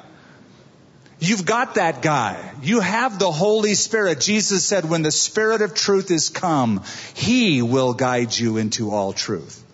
You've 1.19 1.45
got 1.45 1.75
that 1.75 2.01
guy. 2.01 2.53
You 2.61 2.79
have 2.79 3.19
the 3.19 3.31
Holy 3.31 3.73
Spirit. 3.73 4.21
Jesus 4.21 4.65
said, 4.65 4.85
when 4.85 5.01
the 5.01 5.11
Spirit 5.11 5.61
of 5.61 5.73
truth 5.73 6.09
is 6.09 6.29
come, 6.29 6.83
He 7.13 7.61
will 7.61 7.93
guide 7.93 8.35
you 8.37 8.57
into 8.57 8.91
all 8.91 9.13
truth. 9.13 9.64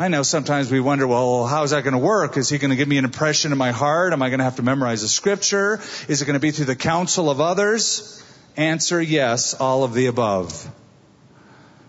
I 0.00 0.06
know 0.06 0.22
sometimes 0.22 0.70
we 0.70 0.78
wonder, 0.78 1.08
well, 1.08 1.44
how 1.44 1.64
is 1.64 1.72
that 1.72 1.82
going 1.82 1.92
to 1.92 1.98
work? 1.98 2.36
Is 2.36 2.48
he 2.48 2.58
going 2.58 2.70
to 2.70 2.76
give 2.76 2.86
me 2.86 2.98
an 2.98 3.04
impression 3.04 3.50
in 3.50 3.58
my 3.58 3.72
heart? 3.72 4.12
Am 4.12 4.22
I 4.22 4.28
going 4.28 4.38
to 4.38 4.44
have 4.44 4.54
to 4.56 4.62
memorize 4.62 5.02
a 5.02 5.08
scripture? 5.08 5.80
Is 6.06 6.22
it 6.22 6.24
going 6.24 6.34
to 6.34 6.40
be 6.40 6.52
through 6.52 6.66
the 6.66 6.76
counsel 6.76 7.28
of 7.28 7.40
others? 7.40 8.22
Answer 8.56 9.02
yes, 9.02 9.54
all 9.54 9.82
of 9.82 9.94
the 9.94 10.06
above. 10.06 10.70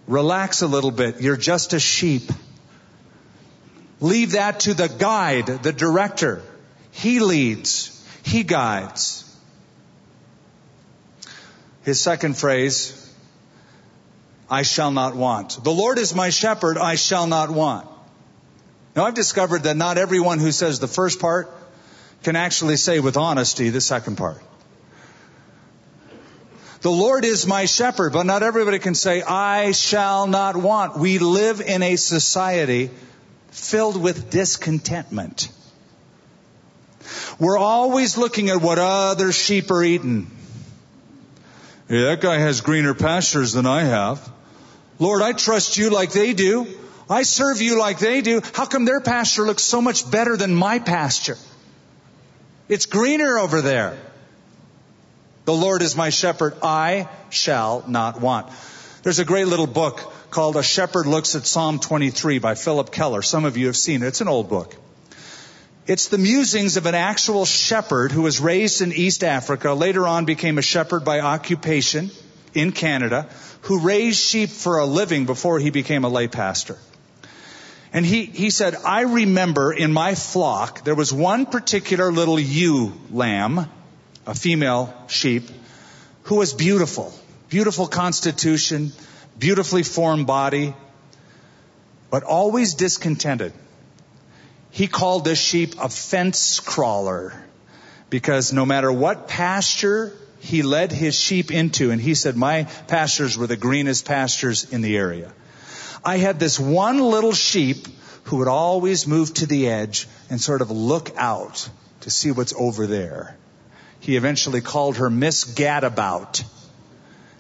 Relax 0.08 0.64
a 0.64 0.68
little 0.68 0.90
bit. 0.90 1.22
You're 1.22 1.38
just 1.38 1.74
a 1.74 1.80
sheep. 1.80 2.24
Leave 4.00 4.32
that 4.32 4.62
to 4.62 4.74
the 4.74 4.88
guide, 4.88 5.46
the 5.46 5.72
director. 5.72 6.42
He 6.90 7.20
leads. 7.20 7.96
He 8.24 8.42
guides. 8.42 9.24
His 11.84 12.02
second 12.02 12.40
phrase, 12.40 13.14
I 14.50 14.64
shall 14.64 14.90
not 14.90 15.16
want. 15.16 15.64
The 15.64 15.72
Lord 15.72 16.00
is 16.00 16.16
my 16.16 16.32
shepherd, 16.32 16.80
I 16.80 16.96
shall 16.96 17.28
not 17.28 17.52
want. 17.52 17.88
Now 19.00 19.06
I've 19.06 19.14
discovered 19.14 19.64
that 19.64 19.78
not 19.78 19.98
everyone 19.98 20.40
who 20.40 20.52
says 20.52 20.82
the 20.82 20.86
first 20.86 21.22
part 21.22 21.50
can 22.24 22.36
actually 22.36 22.76
say 22.76 23.00
with 23.00 23.16
honesty 23.16 23.70
the 23.70 23.80
second 23.80 24.18
part. 24.18 24.44
The 26.82 26.92
Lord 26.92 27.24
is 27.24 27.48
my 27.48 27.64
shepherd, 27.64 28.12
but 28.12 28.26
not 28.26 28.44
everybody 28.44 28.78
can 28.78 28.96
say, 28.96 29.22
I 29.22 29.72
shall 29.72 30.28
not 30.28 30.58
want. 30.58 31.00
We 31.00 31.18
live 31.18 31.62
in 31.62 31.82
a 31.82 31.96
society 31.96 32.90
filled 33.52 33.96
with 33.96 34.32
discontentment. 34.32 35.48
We're 37.40 37.58
always 37.58 38.18
looking 38.18 38.50
at 38.50 38.62
what 38.62 38.80
other 38.80 39.32
sheep 39.32 39.72
are 39.72 39.82
eating. 39.82 40.30
Yeah, 41.88 42.02
that 42.08 42.20
guy 42.20 42.40
has 42.40 42.60
greener 42.60 42.94
pastures 42.94 43.54
than 43.54 43.66
I 43.66 43.84
have. 43.84 44.30
Lord, 45.00 45.22
I 45.22 45.32
trust 45.32 45.78
you 45.78 45.90
like 45.90 46.12
they 46.12 46.34
do. 46.34 46.68
I 47.10 47.24
serve 47.24 47.62
you 47.62 47.80
like 47.80 48.00
they 48.00 48.22
do. 48.22 48.42
How 48.54 48.66
come 48.66 48.86
their 48.86 49.02
pasture 49.02 49.44
looks 49.44 49.64
so 49.64 49.82
much 49.82 50.10
better 50.10 50.38
than 50.38 50.54
my 50.54 50.80
pasture? 50.80 51.38
It's 52.68 52.86
greener 52.86 53.40
over 53.40 53.62
there. 53.62 53.98
The 55.46 55.54
Lord 55.54 55.82
is 55.82 55.96
my 55.96 56.12
shepherd. 56.12 56.54
I 56.62 57.10
shall 57.32 57.84
not 57.88 58.22
want. 58.22 58.52
There's 59.02 59.18
a 59.18 59.26
great 59.26 59.48
little 59.48 59.66
book 59.66 60.14
called 60.30 60.56
A 60.56 60.62
Shepherd 60.62 61.08
Looks 61.08 61.36
at 61.36 61.48
Psalm 61.48 61.80
23 61.80 62.38
by 62.38 62.54
Phillip 62.54 62.92
Keller. 62.92 63.24
Some 63.24 63.46
of 63.46 63.58
you 63.58 63.66
have 63.66 63.78
seen 63.78 64.04
it. 64.04 64.08
It's 64.08 64.22
an 64.22 64.28
old 64.28 64.48
book. 64.48 64.76
It's 65.88 66.10
the 66.10 66.20
musings 66.20 66.78
of 66.78 66.86
an 66.86 66.94
actual 66.94 67.46
shepherd 67.46 68.12
who 68.12 68.22
was 68.22 68.40
raised 68.40 68.82
in 68.82 68.94
East 68.94 69.24
Africa, 69.24 69.74
later 69.74 70.06
on 70.06 70.26
became 70.26 70.60
a 70.60 70.62
shepherd 70.62 71.04
by 71.04 71.22
occupation 71.22 72.12
in 72.54 72.72
Canada, 72.72 73.28
who 73.62 73.80
raised 73.80 74.20
sheep 74.20 74.50
for 74.50 74.78
a 74.78 74.86
living 74.86 75.26
before 75.26 75.58
he 75.58 75.72
became 75.72 76.04
a 76.04 76.10
lay 76.10 76.28
pastor. 76.28 76.78
And 77.92 78.06
he, 78.06 78.26
he 78.26 78.50
said, 78.52 78.76
I 78.86 79.02
remember 79.02 79.74
in 79.74 79.92
my 79.92 80.16
flock, 80.16 80.84
there 80.84 80.96
was 80.96 81.12
one 81.12 81.46
particular 81.46 82.12
little 82.12 82.40
ewe 82.40 82.94
lamb, 83.12 83.68
a 84.28 84.36
female 84.36 84.94
sheep, 85.08 85.50
who 86.24 86.36
was 86.36 86.54
beautiful. 86.54 87.14
Beautiful 87.50 87.88
constitution, 87.88 88.92
beautifully 89.40 89.82
formed 89.82 90.28
body, 90.28 90.76
but 92.12 92.24
always 92.24 92.76
discontented. 92.76 93.54
He 94.70 94.88
called 94.88 95.26
this 95.26 95.40
sheep 95.40 95.74
a 95.80 95.90
fence 95.90 96.60
crawler 96.60 97.34
because 98.12 98.54
no 98.54 98.68
matter 98.68 98.92
what 98.92 99.28
pasture 99.28 100.14
he 100.42 100.62
led 100.62 100.92
his 100.92 101.20
sheep 101.20 101.52
into, 101.52 101.90
and 101.90 102.00
he 102.00 102.14
said, 102.14 102.38
my 102.38 102.64
pastures 102.88 103.36
were 103.36 103.48
the 103.48 103.58
greenest 103.58 104.06
pastures 104.06 104.72
in 104.72 104.82
the 104.82 104.96
area. 104.96 105.34
I 106.04 106.18
had 106.18 106.40
this 106.40 106.60
one 106.60 107.00
little 107.00 107.34
sheep 107.34 107.88
who 108.24 108.38
would 108.38 108.48
always 108.48 109.08
move 109.08 109.34
to 109.36 109.46
the 109.46 109.70
edge 109.70 110.08
and 110.30 110.40
sort 110.40 110.62
of 110.62 110.72
look 110.72 111.12
out 111.18 111.70
to 112.02 112.12
see 112.12 112.32
what's 112.32 112.54
over 112.54 112.88
there. 112.88 113.36
He 114.00 114.16
eventually 114.16 114.62
called 114.62 114.98
her 114.98 115.10
Miss 115.10 115.44
Gadabout 115.46 116.44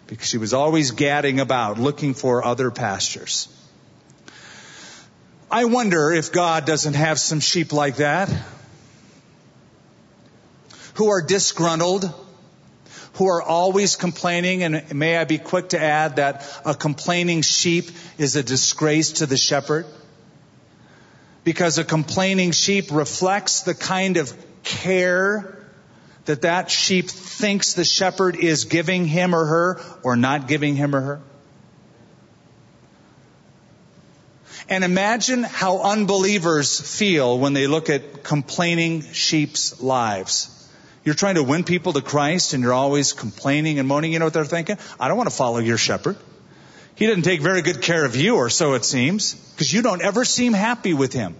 because 0.07 0.27
she 0.27 0.37
was 0.37 0.53
always 0.53 0.91
gadding 0.91 1.39
about 1.39 1.79
looking 1.79 2.13
for 2.13 2.43
other 2.43 2.71
pastures. 2.71 3.47
I 5.51 5.65
wonder 5.65 6.11
if 6.11 6.31
God 6.31 6.65
doesn't 6.65 6.95
have 6.95 7.19
some 7.19 7.39
sheep 7.39 7.71
like 7.73 7.97
that 7.97 8.29
who 10.95 11.09
are 11.09 11.21
disgruntled, 11.21 12.13
who 13.13 13.27
are 13.27 13.41
always 13.41 13.95
complaining, 13.95 14.63
and 14.63 14.93
may 14.93 15.17
I 15.17 15.25
be 15.25 15.37
quick 15.37 15.69
to 15.69 15.79
add 15.79 16.17
that 16.17 16.45
a 16.65 16.73
complaining 16.75 17.41
sheep 17.41 17.89
is 18.17 18.35
a 18.35 18.43
disgrace 18.43 19.13
to 19.13 19.25
the 19.25 19.37
shepherd? 19.37 19.85
Because 21.43 21.77
a 21.77 21.83
complaining 21.83 22.51
sheep 22.51 22.91
reflects 22.91 23.61
the 23.61 23.73
kind 23.73 24.17
of 24.17 24.33
care 24.63 25.55
that 26.25 26.43
that 26.43 26.69
sheep 26.69 27.09
thinks 27.09 27.73
the 27.73 27.83
shepherd 27.83 28.35
is 28.35 28.65
giving 28.65 29.05
him 29.05 29.33
or 29.33 29.45
her 29.45 29.81
or 30.03 30.15
not 30.15 30.47
giving 30.47 30.75
him 30.75 30.95
or 30.95 31.01
her. 31.01 31.21
And 34.69 34.83
imagine 34.83 35.41
how 35.41 35.81
unbelievers 35.81 36.79
feel 36.79 37.39
when 37.39 37.53
they 37.53 37.65
look 37.65 37.89
at 37.89 38.23
complaining 38.23 39.01
sheep's 39.01 39.81
lives. 39.81 40.58
You're 41.09 41.15
trying 41.15 41.35
to 41.35 41.43
win 41.43 41.63
people 41.63 41.93
to 41.93 42.03
Christ 42.03 42.53
and 42.53 42.61
you're 42.61 42.71
always 42.71 43.13
complaining 43.13 43.79
and 43.79 43.87
moaning. 43.87 44.13
You 44.13 44.19
know 44.19 44.25
what 44.25 44.35
they're 44.35 44.45
thinking? 44.45 44.77
I 44.99 45.07
don't 45.07 45.17
want 45.17 45.27
to 45.27 45.35
follow 45.35 45.57
your 45.57 45.79
shepherd. 45.79 46.17
He 46.93 47.07
doesn't 47.07 47.23
take 47.23 47.41
very 47.41 47.63
good 47.63 47.81
care 47.81 48.05
of 48.05 48.15
you, 48.15 48.35
or 48.35 48.51
so 48.51 48.75
it 48.75 48.85
seems, 48.85 49.33
because 49.33 49.73
you 49.73 49.81
don't 49.81 50.03
ever 50.03 50.23
seem 50.23 50.53
happy 50.53 50.93
with 50.93 51.11
him. 51.11 51.35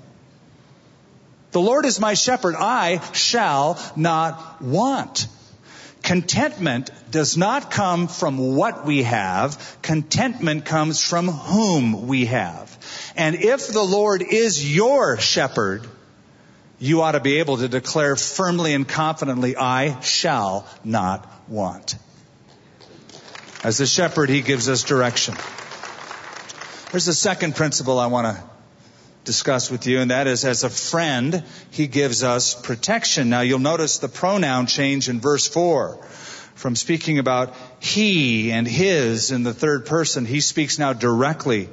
The 1.52 1.62
Lord 1.62 1.86
is 1.86 2.00
my 2.00 2.16
shepherd. 2.16 2.56
I 2.58 3.00
shall 3.14 3.80
not 3.96 4.60
want. 4.60 5.28
Contentment 6.02 6.90
does 7.12 7.38
not 7.38 7.70
come 7.70 8.08
from 8.08 8.56
what 8.56 8.88
we 8.88 9.04
have. 9.04 9.78
Contentment 9.84 10.66
comes 10.66 11.04
from 11.04 11.28
whom 11.28 12.08
we 12.08 12.26
have. 12.26 12.76
And 13.16 13.36
if 13.36 13.68
the 13.68 13.84
Lord 13.84 14.24
is 14.24 14.76
your 14.76 15.20
shepherd, 15.20 15.88
you 16.80 17.02
ought 17.02 17.12
to 17.12 17.20
be 17.20 17.40
able 17.40 17.58
to 17.58 17.68
declare 17.68 18.16
firmly 18.16 18.74
and 18.74 18.88
confidently, 18.88 19.56
I 19.56 20.00
shall 20.00 20.66
not 20.84 21.30
want. 21.50 21.96
As 23.64 23.78
the 23.78 23.86
shepherd, 23.86 24.30
he 24.30 24.42
gives 24.42 24.70
us 24.70 24.84
direction. 24.84 25.36
There's 26.92 27.08
a 27.08 27.14
second 27.14 27.56
principle 27.56 28.00
I 28.00 28.08
want 28.08 28.36
to 28.36 28.44
discuss 29.26 29.70
with 29.70 29.86
you, 29.86 30.00
and 30.00 30.12
that 30.12 30.28
is 30.28 30.46
as 30.46 30.64
a 30.64 30.70
friend, 30.70 31.44
he 31.72 31.88
gives 31.88 32.24
us 32.24 32.56
protection. 32.56 33.30
Now 33.30 33.42
you'll 33.42 33.60
notice 33.60 33.98
the 33.98 34.08
pronoun 34.08 34.66
change 34.66 35.10
in 35.10 35.20
verse 35.20 35.48
4. 35.48 36.02
From 36.56 36.76
speaking 36.76 37.20
about 37.20 37.54
he 37.80 38.52
and 38.52 38.68
his 38.68 39.32
in 39.32 39.44
the 39.44 39.54
third 39.54 39.86
person, 39.86 40.26
he 40.26 40.42
speaks 40.42 40.80
now 40.80 40.94
directly 40.94 41.70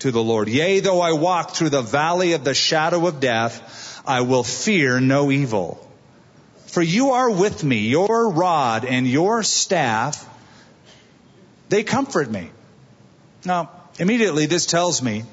to 0.00 0.10
the 0.10 0.22
Lord. 0.22 0.48
Yea, 0.48 0.80
though 0.80 1.00
I 1.00 1.12
walk 1.12 1.52
through 1.54 1.70
the 1.70 1.82
valley 1.82 2.32
of 2.32 2.42
the 2.42 2.54
shadow 2.54 3.06
of 3.06 3.20
death, 3.20 3.89
I 4.06 4.22
will 4.22 4.44
fear 4.44 5.00
no 5.00 5.30
evil. 5.30 5.86
For 6.66 6.82
you 6.82 7.10
are 7.10 7.30
with 7.30 7.64
me, 7.64 7.88
your 7.88 8.30
rod 8.30 8.84
and 8.84 9.06
your 9.06 9.42
staff, 9.42 10.28
they 11.68 11.82
comfort 11.82 12.30
me. 12.30 12.50
Now, 13.44 13.70
immediately 13.98 14.46
this 14.46 14.66
tells 14.66 15.02
me 15.02 15.24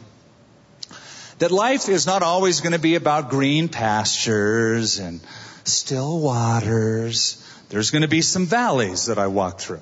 that 1.39 1.51
life 1.51 1.89
is 1.89 2.05
not 2.07 2.23
always 2.23 2.61
going 2.61 2.73
to 2.73 2.79
be 2.79 2.95
about 2.95 3.29
green 3.29 3.69
pastures 3.69 4.99
and 4.99 5.21
still 5.63 6.19
waters. 6.19 7.43
There's 7.69 7.91
going 7.91 8.01
to 8.01 8.07
be 8.07 8.21
some 8.21 8.45
valleys 8.45 9.05
that 9.05 9.19
I 9.19 9.27
walk 9.27 9.59
through. 9.59 9.81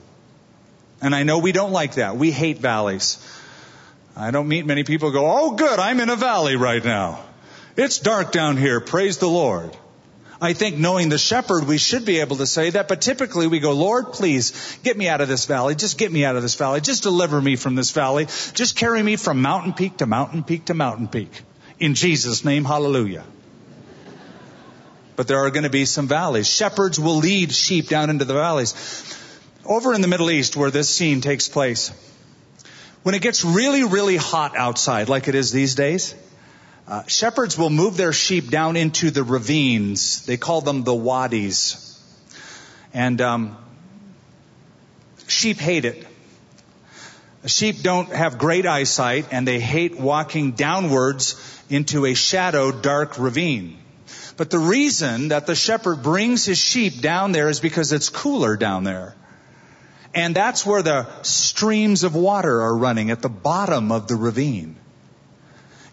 And 1.01 1.13
I 1.13 1.23
know 1.23 1.39
we 1.39 1.51
don't 1.51 1.71
like 1.71 1.95
that. 1.95 2.17
We 2.17 2.31
hate 2.31 2.59
valleys. 2.59 3.17
I 4.15 4.31
don't 4.31 4.47
meet 4.47 4.65
many 4.65 4.83
people 4.83 5.11
go, 5.11 5.25
oh 5.25 5.51
good, 5.55 5.79
I'm 5.79 5.99
in 5.99 6.09
a 6.09 6.15
valley 6.15 6.55
right 6.55 6.83
now. 6.83 7.24
It's 7.77 7.99
dark 7.99 8.31
down 8.31 8.57
here. 8.57 8.79
Praise 8.79 9.17
the 9.17 9.29
Lord. 9.29 9.75
I 10.41 10.53
think 10.53 10.77
knowing 10.77 11.09
the 11.09 11.17
shepherd, 11.17 11.65
we 11.65 11.77
should 11.77 12.05
be 12.05 12.19
able 12.19 12.37
to 12.37 12.45
say 12.47 12.69
that, 12.71 12.87
but 12.87 13.01
typically 13.01 13.47
we 13.47 13.59
go, 13.59 13.71
Lord, 13.71 14.13
please 14.13 14.77
get 14.83 14.97
me 14.97 15.07
out 15.07 15.21
of 15.21 15.27
this 15.27 15.45
valley. 15.45 15.75
Just 15.75 15.97
get 15.97 16.11
me 16.11 16.25
out 16.25 16.35
of 16.35 16.41
this 16.41 16.55
valley. 16.55 16.81
Just 16.81 17.03
deliver 17.03 17.41
me 17.41 17.55
from 17.55 17.75
this 17.75 17.91
valley. 17.91 18.27
Just 18.53 18.75
carry 18.75 19.01
me 19.01 19.15
from 19.15 19.41
mountain 19.41 19.73
peak 19.73 19.97
to 19.97 20.05
mountain 20.05 20.43
peak 20.43 20.65
to 20.65 20.73
mountain 20.73 21.07
peak. 21.07 21.41
In 21.79 21.95
Jesus' 21.95 22.43
name, 22.43 22.65
hallelujah. 22.65 23.23
But 25.15 25.27
there 25.27 25.39
are 25.39 25.51
going 25.51 25.63
to 25.63 25.69
be 25.69 25.85
some 25.85 26.07
valleys. 26.07 26.49
Shepherds 26.49 26.99
will 26.99 27.17
lead 27.17 27.53
sheep 27.53 27.87
down 27.87 28.09
into 28.09 28.25
the 28.25 28.33
valleys. 28.33 28.73
Over 29.65 29.93
in 29.93 30.01
the 30.01 30.07
Middle 30.07 30.29
East 30.29 30.55
where 30.55 30.71
this 30.71 30.89
scene 30.89 31.21
takes 31.21 31.47
place, 31.47 31.91
when 33.03 33.15
it 33.15 33.21
gets 33.21 33.45
really, 33.45 33.83
really 33.83 34.17
hot 34.17 34.55
outside, 34.57 35.09
like 35.09 35.27
it 35.27 35.35
is 35.35 35.51
these 35.51 35.75
days, 35.75 36.13
uh, 36.87 37.03
shepherds 37.07 37.57
will 37.57 37.69
move 37.69 37.97
their 37.97 38.13
sheep 38.13 38.49
down 38.49 38.75
into 38.75 39.09
the 39.09 39.23
ravines. 39.23 40.25
They 40.25 40.37
call 40.37 40.61
them 40.61 40.83
the 40.83 40.93
wadis. 40.93 41.81
And 42.93 43.19
um, 43.21 43.57
sheep 45.27 45.57
hate 45.57 45.85
it. 45.85 46.05
Sheep 47.47 47.81
don't 47.81 48.09
have 48.09 48.37
great 48.37 48.65
eyesight 48.65 49.27
and 49.31 49.47
they 49.47 49.59
hate 49.59 49.99
walking 49.99 50.51
downwards 50.51 51.35
into 51.69 52.05
a 52.05 52.13
shadow 52.13 52.71
dark 52.71 53.17
ravine. 53.17 53.77
But 54.37 54.49
the 54.49 54.59
reason 54.59 55.29
that 55.29 55.47
the 55.47 55.55
shepherd 55.55 56.03
brings 56.03 56.45
his 56.45 56.57
sheep 56.57 57.01
down 57.01 57.31
there 57.31 57.49
is 57.49 57.59
because 57.59 57.93
it's 57.93 58.09
cooler 58.09 58.57
down 58.57 58.83
there. 58.83 59.15
And 60.13 60.35
that's 60.35 60.65
where 60.65 60.81
the 60.81 61.07
streams 61.23 62.03
of 62.03 62.15
water 62.15 62.61
are 62.61 62.77
running 62.77 63.11
at 63.11 63.21
the 63.21 63.29
bottom 63.29 63.91
of 63.91 64.07
the 64.07 64.15
ravine. 64.15 64.77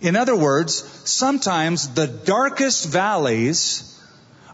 In 0.03 0.17
other 0.17 0.35
words, 0.35 0.75
sometimes 1.09 1.95
the 1.95 2.09
darkest 2.09 2.87
valleys 2.89 3.89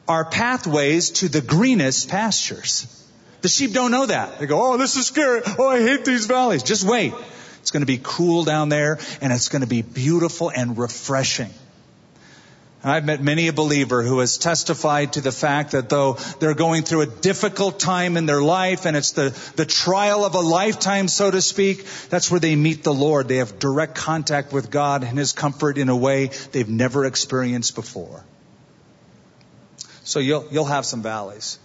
are 0.06 0.26
pathways 0.26 1.10
to 1.10 1.28
the 1.28 1.40
greenest 1.40 2.08
pastures. 2.10 2.86
The 3.40 3.48
sheep 3.48 3.72
don't 3.72 3.90
know 3.90 4.06
that. 4.06 4.38
They 4.38 4.46
go, 4.46 4.72
oh, 4.72 4.76
this 4.76 4.96
is 4.96 5.06
scary. 5.06 5.40
Oh, 5.58 5.68
I 5.68 5.80
hate 5.80 6.04
these 6.04 6.26
valleys. 6.26 6.62
Just 6.62 6.84
wait. 6.84 7.14
It's 7.60 7.70
going 7.70 7.82
to 7.82 7.86
be 7.86 8.00
cool 8.02 8.44
down 8.44 8.68
there 8.68 8.98
and 9.20 9.32
it's 9.32 9.48
going 9.48 9.62
to 9.62 9.68
be 9.68 9.82
beautiful 9.82 10.50
and 10.50 10.76
refreshing. 10.76 11.50
I've 12.84 13.04
met 13.04 13.20
many 13.20 13.48
a 13.48 13.52
believer 13.52 14.04
who 14.04 14.20
has 14.20 14.38
testified 14.38 15.14
to 15.14 15.20
the 15.20 15.32
fact 15.32 15.72
that 15.72 15.88
though 15.88 16.12
they're 16.38 16.54
going 16.54 16.84
through 16.84 17.00
a 17.00 17.06
difficult 17.06 17.80
time 17.80 18.16
in 18.16 18.26
their 18.26 18.40
life 18.40 18.86
and 18.86 18.96
it's 18.96 19.12
the, 19.12 19.36
the 19.56 19.66
trial 19.66 20.24
of 20.24 20.34
a 20.36 20.40
lifetime, 20.40 21.08
so 21.08 21.28
to 21.28 21.42
speak, 21.42 21.84
that's 22.08 22.30
where 22.30 22.38
they 22.38 22.54
meet 22.54 22.84
the 22.84 22.94
Lord. 22.94 23.26
They 23.26 23.38
have 23.38 23.58
direct 23.58 23.96
contact 23.96 24.52
with 24.52 24.70
God 24.70 25.02
and 25.02 25.18
His 25.18 25.32
comfort 25.32 25.76
in 25.76 25.88
a 25.88 25.96
way 25.96 26.30
they've 26.52 26.68
never 26.68 27.04
experienced 27.04 27.74
before. 27.74 28.24
So 30.04 30.20
you'll, 30.20 30.46
you'll 30.52 30.64
have 30.64 30.86
some 30.86 31.02
valleys. 31.02 31.58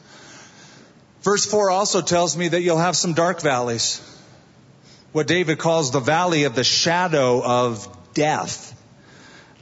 Verse 1.22 1.46
4 1.46 1.70
also 1.70 2.02
tells 2.02 2.36
me 2.36 2.50
that 2.50 2.62
you'll 2.62 2.80
have 2.80 2.98
some 2.98 3.14
dark 3.14 3.40
valleys. 3.42 4.02
What 5.12 5.28
David 5.28 5.60
calls 5.60 5.92
the 5.92 6.00
valley 6.00 6.46
of 6.46 6.56
the 6.56 6.64
shadow 6.64 7.42
of 7.44 7.88
death. 8.16 8.73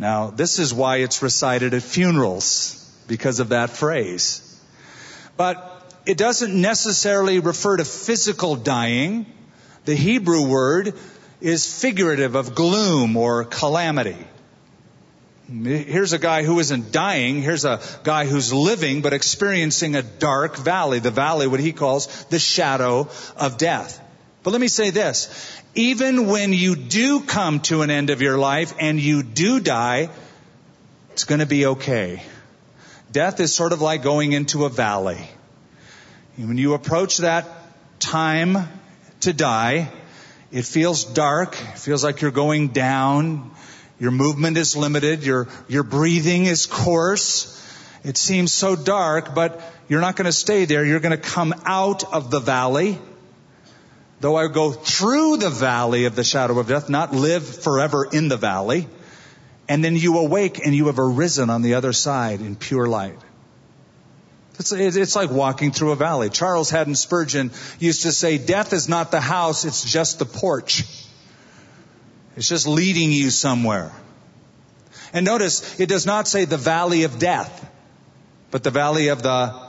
Now, 0.01 0.31
this 0.31 0.57
is 0.57 0.73
why 0.73 0.97
it's 0.97 1.21
recited 1.21 1.75
at 1.75 1.83
funerals, 1.83 2.91
because 3.07 3.39
of 3.39 3.49
that 3.49 3.69
phrase. 3.69 4.41
But 5.37 5.93
it 6.07 6.17
doesn't 6.17 6.59
necessarily 6.59 7.37
refer 7.39 7.77
to 7.77 7.85
physical 7.85 8.55
dying. 8.55 9.27
The 9.85 9.93
Hebrew 9.93 10.47
word 10.47 10.95
is 11.39 11.79
figurative 11.79 12.33
of 12.33 12.55
gloom 12.55 13.15
or 13.15 13.45
calamity. 13.45 14.17
Here's 15.47 16.13
a 16.13 16.19
guy 16.19 16.45
who 16.45 16.59
isn't 16.59 16.91
dying. 16.91 17.43
Here's 17.43 17.65
a 17.65 17.79
guy 18.03 18.25
who's 18.25 18.51
living 18.51 19.03
but 19.03 19.13
experiencing 19.13 19.95
a 19.95 20.01
dark 20.01 20.57
valley. 20.57 20.97
The 20.97 21.11
valley, 21.11 21.45
what 21.45 21.59
he 21.59 21.73
calls 21.73 22.25
the 22.25 22.39
shadow 22.39 23.07
of 23.37 23.59
death. 23.59 24.01
But 24.41 24.49
let 24.49 24.61
me 24.61 24.67
say 24.67 24.89
this. 24.89 25.60
Even 25.73 26.27
when 26.27 26.51
you 26.51 26.75
do 26.75 27.21
come 27.21 27.61
to 27.61 27.81
an 27.81 27.89
end 27.89 28.09
of 28.09 28.21
your 28.21 28.37
life 28.37 28.73
and 28.77 28.99
you 28.99 29.23
do 29.23 29.61
die, 29.61 30.09
it's 31.13 31.23
going 31.23 31.39
to 31.39 31.45
be 31.45 31.65
okay. 31.65 32.21
Death 33.11 33.39
is 33.39 33.53
sort 33.53 33.71
of 33.71 33.81
like 33.81 34.03
going 34.03 34.33
into 34.33 34.65
a 34.65 34.69
valley. 34.69 35.25
When 36.35 36.57
you 36.57 36.73
approach 36.73 37.17
that 37.19 37.45
time 37.99 38.67
to 39.21 39.31
die, 39.31 39.89
it 40.51 40.65
feels 40.65 41.05
dark. 41.05 41.53
It 41.53 41.79
feels 41.79 42.03
like 42.03 42.21
you're 42.21 42.31
going 42.31 42.69
down. 42.69 43.51
Your 43.97 44.11
movement 44.11 44.57
is 44.57 44.75
limited. 44.75 45.23
Your, 45.23 45.47
your 45.69 45.83
breathing 45.83 46.45
is 46.45 46.65
coarse. 46.65 47.57
It 48.03 48.17
seems 48.17 48.51
so 48.51 48.75
dark, 48.75 49.33
but 49.35 49.61
you're 49.87 50.01
not 50.01 50.17
going 50.17 50.25
to 50.25 50.33
stay 50.33 50.65
there. 50.65 50.83
You're 50.83 50.99
going 50.99 51.17
to 51.17 51.29
come 51.29 51.53
out 51.65 52.03
of 52.13 52.29
the 52.29 52.39
valley 52.39 52.99
Though 54.21 54.35
I 54.35 54.47
go 54.47 54.71
through 54.71 55.37
the 55.37 55.49
valley 55.49 56.05
of 56.05 56.15
the 56.15 56.23
shadow 56.23 56.59
of 56.59 56.67
death, 56.67 56.89
not 56.89 57.11
live 57.11 57.63
forever 57.63 58.05
in 58.05 58.27
the 58.27 58.37
valley. 58.37 58.87
And 59.67 59.83
then 59.83 59.95
you 59.95 60.19
awake 60.19 60.63
and 60.63 60.75
you 60.75 60.87
have 60.87 60.99
arisen 60.99 61.49
on 61.49 61.63
the 61.63 61.73
other 61.73 61.91
side 61.91 62.39
in 62.39 62.55
pure 62.55 62.85
light. 62.85 63.17
It's, 64.59 64.71
it's 64.71 65.15
like 65.15 65.31
walking 65.31 65.71
through 65.71 65.91
a 65.91 65.95
valley. 65.95 66.29
Charles 66.29 66.69
Haddon 66.69 66.93
Spurgeon 66.93 67.49
used 67.79 68.03
to 68.03 68.11
say, 68.11 68.37
death 68.37 68.73
is 68.73 68.87
not 68.87 69.09
the 69.09 69.19
house, 69.19 69.65
it's 69.65 69.83
just 69.83 70.19
the 70.19 70.25
porch. 70.25 70.83
It's 72.35 72.47
just 72.47 72.67
leading 72.67 73.11
you 73.11 73.31
somewhere. 73.31 73.91
And 75.13 75.25
notice, 75.25 75.79
it 75.79 75.89
does 75.89 76.05
not 76.05 76.27
say 76.27 76.45
the 76.45 76.57
valley 76.57 77.03
of 77.03 77.17
death, 77.17 77.69
but 78.51 78.61
the 78.63 78.69
valley 78.69 79.07
of 79.07 79.23
the 79.23 79.59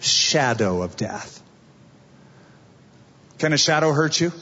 shadow 0.00 0.80
of 0.80 0.96
death. 0.96 1.42
Can 3.44 3.52
a 3.52 3.58
shadow 3.58 3.92
hurt 3.92 4.18
you? 4.22 4.32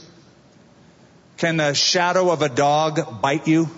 Can 1.36 1.56
the 1.56 1.74
shadow 1.74 2.30
of 2.30 2.40
a 2.40 2.48
dog 2.48 3.20
bite 3.20 3.48
you? 3.48 3.68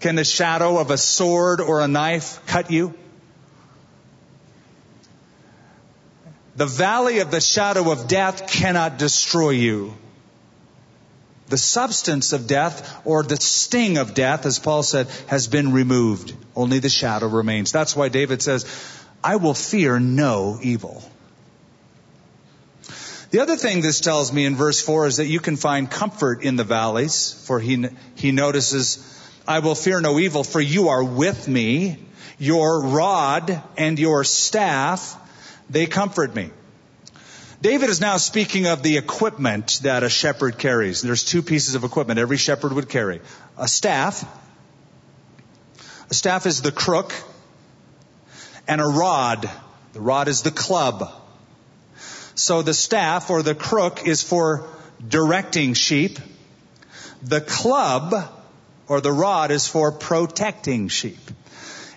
Can 0.00 0.16
the 0.16 0.24
shadow 0.24 0.76
of 0.76 0.90
a 0.90 0.98
sword 0.98 1.62
or 1.62 1.80
a 1.80 1.88
knife 1.88 2.42
cut 2.46 2.70
you? 2.70 2.92
The 6.56 6.66
valley 6.66 7.20
of 7.20 7.30
the 7.30 7.40
shadow 7.40 7.90
of 7.90 8.08
death 8.08 8.46
cannot 8.46 8.98
destroy 8.98 9.52
you. 9.52 9.94
The 11.48 11.56
substance 11.56 12.34
of 12.34 12.46
death 12.46 13.00
or 13.06 13.22
the 13.22 13.38
sting 13.38 13.96
of 13.96 14.12
death, 14.12 14.44
as 14.44 14.58
Paul 14.58 14.82
said, 14.82 15.06
has 15.28 15.48
been 15.48 15.72
removed. 15.72 16.34
Only 16.54 16.78
the 16.78 16.90
shadow 16.90 17.28
remains. 17.28 17.72
That's 17.72 17.96
why 17.96 18.10
David 18.10 18.42
says, 18.42 18.66
I 19.24 19.36
will 19.36 19.54
fear 19.54 19.98
no 19.98 20.58
evil. 20.60 21.02
The 23.30 23.38
other 23.38 23.56
thing 23.56 23.80
this 23.80 24.00
tells 24.00 24.32
me 24.32 24.44
in 24.44 24.56
verse 24.56 24.80
4 24.80 25.06
is 25.06 25.16
that 25.18 25.26
you 25.26 25.38
can 25.38 25.56
find 25.56 25.88
comfort 25.88 26.42
in 26.42 26.56
the 26.56 26.64
valleys, 26.64 27.32
for 27.46 27.60
he, 27.60 27.86
he 28.16 28.32
notices, 28.32 28.98
I 29.46 29.60
will 29.60 29.76
fear 29.76 30.00
no 30.00 30.18
evil, 30.18 30.42
for 30.42 30.60
you 30.60 30.88
are 30.88 31.04
with 31.04 31.46
me. 31.46 31.98
Your 32.38 32.82
rod 32.82 33.62
and 33.76 33.98
your 34.00 34.24
staff, 34.24 35.16
they 35.68 35.86
comfort 35.86 36.34
me. 36.34 36.50
David 37.62 37.90
is 37.90 38.00
now 38.00 38.16
speaking 38.16 38.66
of 38.66 38.82
the 38.82 38.96
equipment 38.96 39.80
that 39.82 40.02
a 40.02 40.08
shepherd 40.08 40.58
carries. 40.58 41.02
There's 41.02 41.22
two 41.22 41.42
pieces 41.42 41.76
of 41.76 41.84
equipment 41.84 42.18
every 42.18 42.38
shepherd 42.38 42.72
would 42.72 42.88
carry. 42.88 43.20
A 43.56 43.68
staff. 43.68 44.24
A 46.08 46.14
staff 46.14 46.46
is 46.46 46.62
the 46.62 46.72
crook. 46.72 47.12
And 48.66 48.80
a 48.80 48.86
rod. 48.86 49.48
The 49.92 50.00
rod 50.00 50.26
is 50.26 50.42
the 50.42 50.50
club. 50.50 51.19
So 52.40 52.62
the 52.62 52.72
staff 52.72 53.28
or 53.28 53.42
the 53.42 53.54
crook 53.54 54.06
is 54.06 54.22
for 54.22 54.66
directing 55.06 55.74
sheep. 55.74 56.18
The 57.22 57.42
club 57.42 58.14
or 58.88 59.02
the 59.02 59.12
rod 59.12 59.50
is 59.50 59.68
for 59.68 59.92
protecting 59.92 60.88
sheep. 60.88 61.18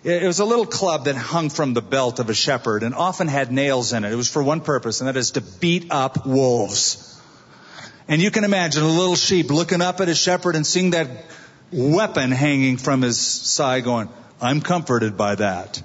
It 0.03 0.27
was 0.27 0.39
a 0.39 0.45
little 0.45 0.65
club 0.65 1.05
that 1.05 1.15
hung 1.15 1.49
from 1.49 1.73
the 1.73 1.81
belt 1.81 2.19
of 2.19 2.29
a 2.29 2.33
shepherd 2.33 2.83
and 2.83 2.93
often 2.93 3.29
had 3.29 3.53
nails 3.53 3.93
in 3.93 4.03
it. 4.03 4.11
It 4.11 4.17
was 4.17 4.29
for 4.29 4.43
one 4.43 4.59
purpose, 4.59 4.99
and 4.99 5.07
that 5.07 5.15
is 5.15 5.31
to 5.31 5.41
beat 5.41 5.87
up 5.91 6.27
wolves. 6.27 7.21
And 8.09 8.21
you 8.21 8.29
can 8.29 8.43
imagine 8.43 8.83
a 8.83 8.87
little 8.87 9.15
sheep 9.15 9.49
looking 9.49 9.81
up 9.81 10.01
at 10.01 10.09
a 10.09 10.15
shepherd 10.15 10.57
and 10.57 10.67
seeing 10.67 10.91
that 10.91 11.07
weapon 11.71 12.31
hanging 12.31 12.75
from 12.75 13.01
his 13.01 13.17
side 13.17 13.85
going, 13.85 14.09
I'm 14.41 14.59
comforted 14.59 15.15
by 15.15 15.35
that. 15.35 15.81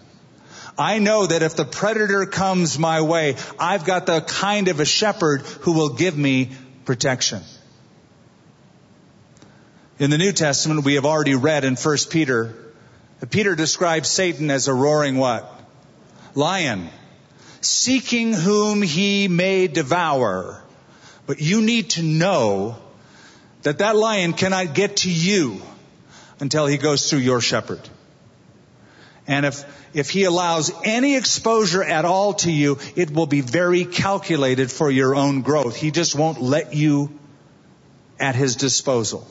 I 0.78 1.00
know 1.00 1.26
that 1.26 1.42
if 1.42 1.56
the 1.56 1.64
predator 1.64 2.24
comes 2.24 2.78
my 2.78 3.00
way, 3.00 3.36
I've 3.58 3.84
got 3.84 4.06
the 4.06 4.20
kind 4.20 4.68
of 4.68 4.78
a 4.78 4.84
shepherd 4.84 5.42
who 5.42 5.72
will 5.72 5.90
give 5.90 6.16
me 6.16 6.52
protection. 6.84 7.42
In 9.98 10.10
the 10.10 10.18
New 10.18 10.32
Testament, 10.32 10.84
we 10.84 10.94
have 10.94 11.04
already 11.04 11.34
read 11.34 11.64
in 11.64 11.74
1 11.74 11.96
Peter 12.10 12.54
Peter 13.30 13.54
describes 13.56 14.08
Satan 14.08 14.50
as 14.50 14.68
a 14.68 14.74
roaring 14.74 15.16
what? 15.16 15.52
Lion. 16.34 16.88
Seeking 17.60 18.32
whom 18.32 18.80
he 18.80 19.26
may 19.26 19.66
devour. 19.66 20.62
But 21.26 21.40
you 21.40 21.62
need 21.62 21.90
to 21.90 22.02
know 22.02 22.78
that 23.62 23.78
that 23.78 23.96
lion 23.96 24.32
cannot 24.34 24.74
get 24.74 24.98
to 24.98 25.10
you 25.10 25.60
until 26.38 26.66
he 26.66 26.78
goes 26.78 27.10
through 27.10 27.18
your 27.18 27.40
shepherd. 27.40 27.80
And 29.28 29.44
if, 29.44 29.64
if 29.94 30.08
he 30.08 30.24
allows 30.24 30.72
any 30.84 31.14
exposure 31.14 31.84
at 31.84 32.06
all 32.06 32.32
to 32.34 32.50
you, 32.50 32.78
it 32.96 33.10
will 33.10 33.26
be 33.26 33.42
very 33.42 33.84
calculated 33.84 34.72
for 34.72 34.90
your 34.90 35.14
own 35.14 35.42
growth. 35.42 35.76
He 35.76 35.90
just 35.90 36.14
won't 36.14 36.40
let 36.40 36.74
you 36.74 37.16
at 38.18 38.34
his 38.34 38.56
disposal. 38.56 39.28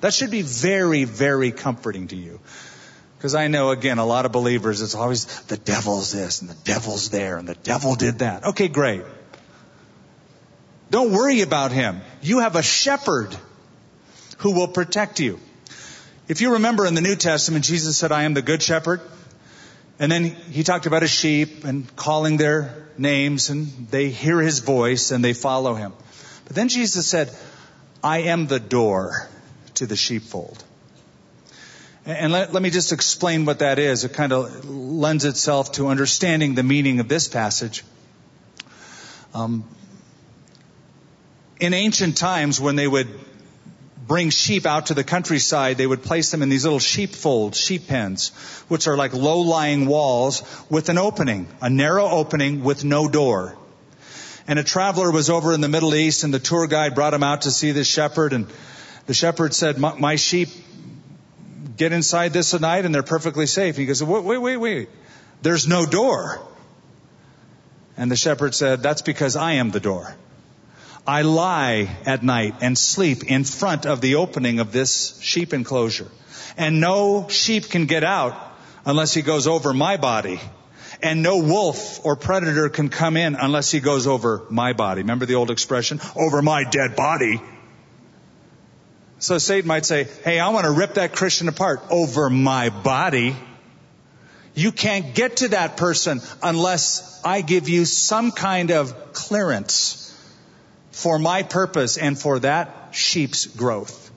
That 0.00 0.12
should 0.12 0.32
be 0.32 0.42
very, 0.42 1.04
very 1.04 1.52
comforting 1.52 2.08
to 2.08 2.16
you. 2.16 2.40
Because 3.16 3.36
I 3.36 3.48
know, 3.48 3.70
again, 3.70 3.98
a 3.98 4.06
lot 4.06 4.26
of 4.26 4.32
believers, 4.32 4.82
it's 4.82 4.94
always 4.94 5.26
the 5.42 5.56
devil's 5.56 6.12
this 6.12 6.40
and 6.40 6.50
the 6.50 6.54
devil's 6.64 7.10
there 7.10 7.36
and 7.36 7.48
the 7.48 7.54
devil 7.54 7.94
did 7.94 8.18
that. 8.18 8.44
Okay, 8.44 8.68
great. 8.68 9.02
Don't 10.90 11.12
worry 11.12 11.42
about 11.42 11.70
him. 11.70 12.00
You 12.20 12.40
have 12.40 12.56
a 12.56 12.62
shepherd 12.62 13.36
who 14.38 14.52
will 14.52 14.68
protect 14.68 15.20
you. 15.20 15.38
If 16.28 16.42
you 16.42 16.52
remember 16.52 16.84
in 16.84 16.94
the 16.94 17.00
New 17.00 17.16
Testament, 17.16 17.64
Jesus 17.64 17.96
said, 17.96 18.12
I 18.12 18.24
am 18.24 18.34
the 18.34 18.42
good 18.42 18.62
shepherd. 18.62 19.00
And 19.98 20.12
then 20.12 20.24
he 20.24 20.62
talked 20.62 20.84
about 20.84 21.00
his 21.00 21.10
sheep 21.10 21.64
and 21.64 21.94
calling 21.96 22.36
their 22.36 22.86
names 22.98 23.48
and 23.48 23.88
they 23.90 24.10
hear 24.10 24.38
his 24.40 24.58
voice 24.58 25.10
and 25.10 25.24
they 25.24 25.32
follow 25.32 25.74
him. 25.74 25.94
But 26.44 26.54
then 26.54 26.68
Jesus 26.68 27.06
said, 27.06 27.34
I 28.04 28.18
am 28.24 28.46
the 28.46 28.60
door 28.60 29.26
to 29.74 29.86
the 29.86 29.96
sheepfold. 29.96 30.62
And 32.04 32.30
let, 32.30 32.52
let, 32.52 32.62
me 32.62 32.70
just 32.70 32.92
explain 32.92 33.46
what 33.46 33.60
that 33.60 33.78
is. 33.78 34.04
It 34.04 34.12
kind 34.12 34.32
of 34.32 34.68
lends 34.68 35.24
itself 35.24 35.72
to 35.72 35.88
understanding 35.88 36.54
the 36.54 36.62
meaning 36.62 37.00
of 37.00 37.08
this 37.08 37.26
passage. 37.26 37.84
Um, 39.34 39.64
in 41.58 41.74
ancient 41.74 42.16
times, 42.18 42.60
when 42.60 42.76
they 42.76 42.86
would 42.86 43.08
bring 44.08 44.30
sheep 44.30 44.66
out 44.66 44.86
to 44.86 44.94
the 44.94 45.04
countryside, 45.04 45.78
they 45.78 45.86
would 45.86 46.02
place 46.02 46.32
them 46.32 46.42
in 46.42 46.48
these 46.48 46.64
little 46.64 46.80
sheepfolds, 46.80 47.60
sheep 47.60 47.86
pens, 47.86 48.30
which 48.66 48.88
are 48.88 48.96
like 48.96 49.12
low-lying 49.12 49.86
walls 49.86 50.42
with 50.68 50.88
an 50.88 50.98
opening, 50.98 51.46
a 51.60 51.70
narrow 51.70 52.08
opening 52.08 52.64
with 52.64 52.84
no 52.84 53.08
door. 53.08 53.56
And 54.48 54.58
a 54.58 54.64
traveler 54.64 55.12
was 55.12 55.30
over 55.30 55.52
in 55.52 55.60
the 55.60 55.68
Middle 55.68 55.94
East, 55.94 56.24
and 56.24 56.34
the 56.34 56.38
tour 56.40 56.66
guide 56.66 56.96
brought 56.96 57.14
him 57.14 57.22
out 57.22 57.42
to 57.42 57.50
see 57.50 57.70
this 57.70 57.86
shepherd, 57.86 58.32
and 58.32 58.46
the 59.06 59.14
shepherd 59.14 59.54
said, 59.54 59.78
"My 59.78 60.16
sheep 60.16 60.48
get 61.78 61.92
inside 61.92 62.32
this 62.32 62.52
at 62.52 62.60
night 62.60 62.84
and 62.84 62.94
they're 62.94 63.02
perfectly 63.02 63.46
safe. 63.46 63.76
He 63.76 63.86
goes, 63.86 64.02
wait, 64.02 64.24
wait, 64.24 64.38
wait, 64.38 64.56
wait. 64.56 64.88
There's 65.40 65.66
no 65.66 65.86
door. 65.86 66.40
And 67.96 68.10
the 68.10 68.16
shepherd 68.16 68.54
said, 68.54 68.82
that's 68.82 69.02
because 69.02 69.36
I 69.36 69.52
am 69.52 69.70
the 69.70 69.80
door. 69.80 70.14
I 71.08 71.22
lie 71.22 71.88
at 72.04 72.22
night 72.22 72.56
and 72.60 72.76
sleep 72.76 73.24
in 73.24 73.44
front 73.44 73.86
of 73.86 74.02
the 74.02 74.16
opening 74.16 74.60
of 74.60 74.72
this 74.72 75.18
sheep 75.22 75.54
enclosure. 75.54 76.08
And 76.58 76.82
no 76.82 77.28
sheep 77.30 77.70
can 77.70 77.86
get 77.86 78.04
out 78.04 78.36
unless 78.84 79.14
he 79.14 79.22
goes 79.22 79.46
over 79.46 79.72
my 79.72 79.96
body. 79.96 80.38
And 81.02 81.22
no 81.22 81.38
wolf 81.38 82.04
or 82.04 82.14
predator 82.14 82.68
can 82.68 82.90
come 82.90 83.16
in 83.16 83.36
unless 83.36 83.70
he 83.70 83.80
goes 83.80 84.06
over 84.06 84.44
my 84.50 84.74
body. 84.74 85.00
Remember 85.00 85.24
the 85.24 85.36
old 85.36 85.50
expression? 85.50 85.98
Over 86.14 86.42
my 86.42 86.64
dead 86.64 86.94
body. 86.94 87.40
So 89.18 89.38
Satan 89.38 89.66
might 89.66 89.86
say, 89.86 90.08
hey, 90.24 90.38
I 90.38 90.50
want 90.50 90.66
to 90.66 90.72
rip 90.72 90.94
that 90.94 91.14
Christian 91.14 91.48
apart 91.48 91.80
over 91.88 92.28
my 92.28 92.68
body. 92.68 93.34
You 94.54 94.72
can't 94.72 95.14
get 95.14 95.38
to 95.38 95.48
that 95.48 95.78
person 95.78 96.20
unless 96.42 97.22
I 97.24 97.40
give 97.40 97.70
you 97.70 97.86
some 97.86 98.30
kind 98.30 98.70
of 98.72 99.14
clearance 99.14 100.04
for 100.98 101.16
my 101.16 101.44
purpose 101.44 101.96
and 101.96 102.18
for 102.18 102.40
that 102.40 102.88
sheep's 102.90 103.46
growth. 103.46 104.10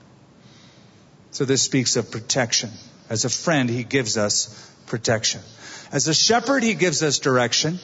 So 1.30 1.44
this 1.44 1.62
speaks 1.62 1.94
of 1.94 2.10
protection. 2.10 2.70
As 3.08 3.24
a 3.24 3.30
friend, 3.30 3.70
he 3.70 3.84
gives 3.84 4.18
us 4.18 4.68
protection. 4.86 5.42
As 5.92 6.08
a 6.08 6.14
shepherd, 6.14 6.64
he 6.64 6.74
gives 6.74 7.04
us 7.04 7.20
direction. 7.20 7.78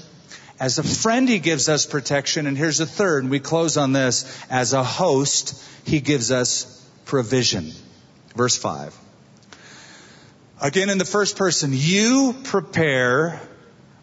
As 0.58 0.78
a 0.78 0.82
friend, 0.82 1.28
he 1.28 1.38
gives 1.38 1.68
us 1.68 1.87
protection. 1.87 2.48
And 2.48 2.58
here's 2.58 2.80
a 2.80 2.87
third, 2.87 3.22
and 3.22 3.30
we 3.30 3.38
close 3.38 3.76
on 3.76 3.92
this. 3.92 4.44
As 4.50 4.72
a 4.72 4.82
host, 4.82 5.62
he 5.84 6.00
gives 6.00 6.32
us 6.32 6.84
provision. 7.04 7.70
Verse 8.34 8.58
5. 8.58 8.98
Again, 10.61 10.90
in 10.90 10.98
the 10.98 11.04
first 11.04 11.37
person, 11.37 11.70
you 11.72 12.34
prepare 12.42 13.40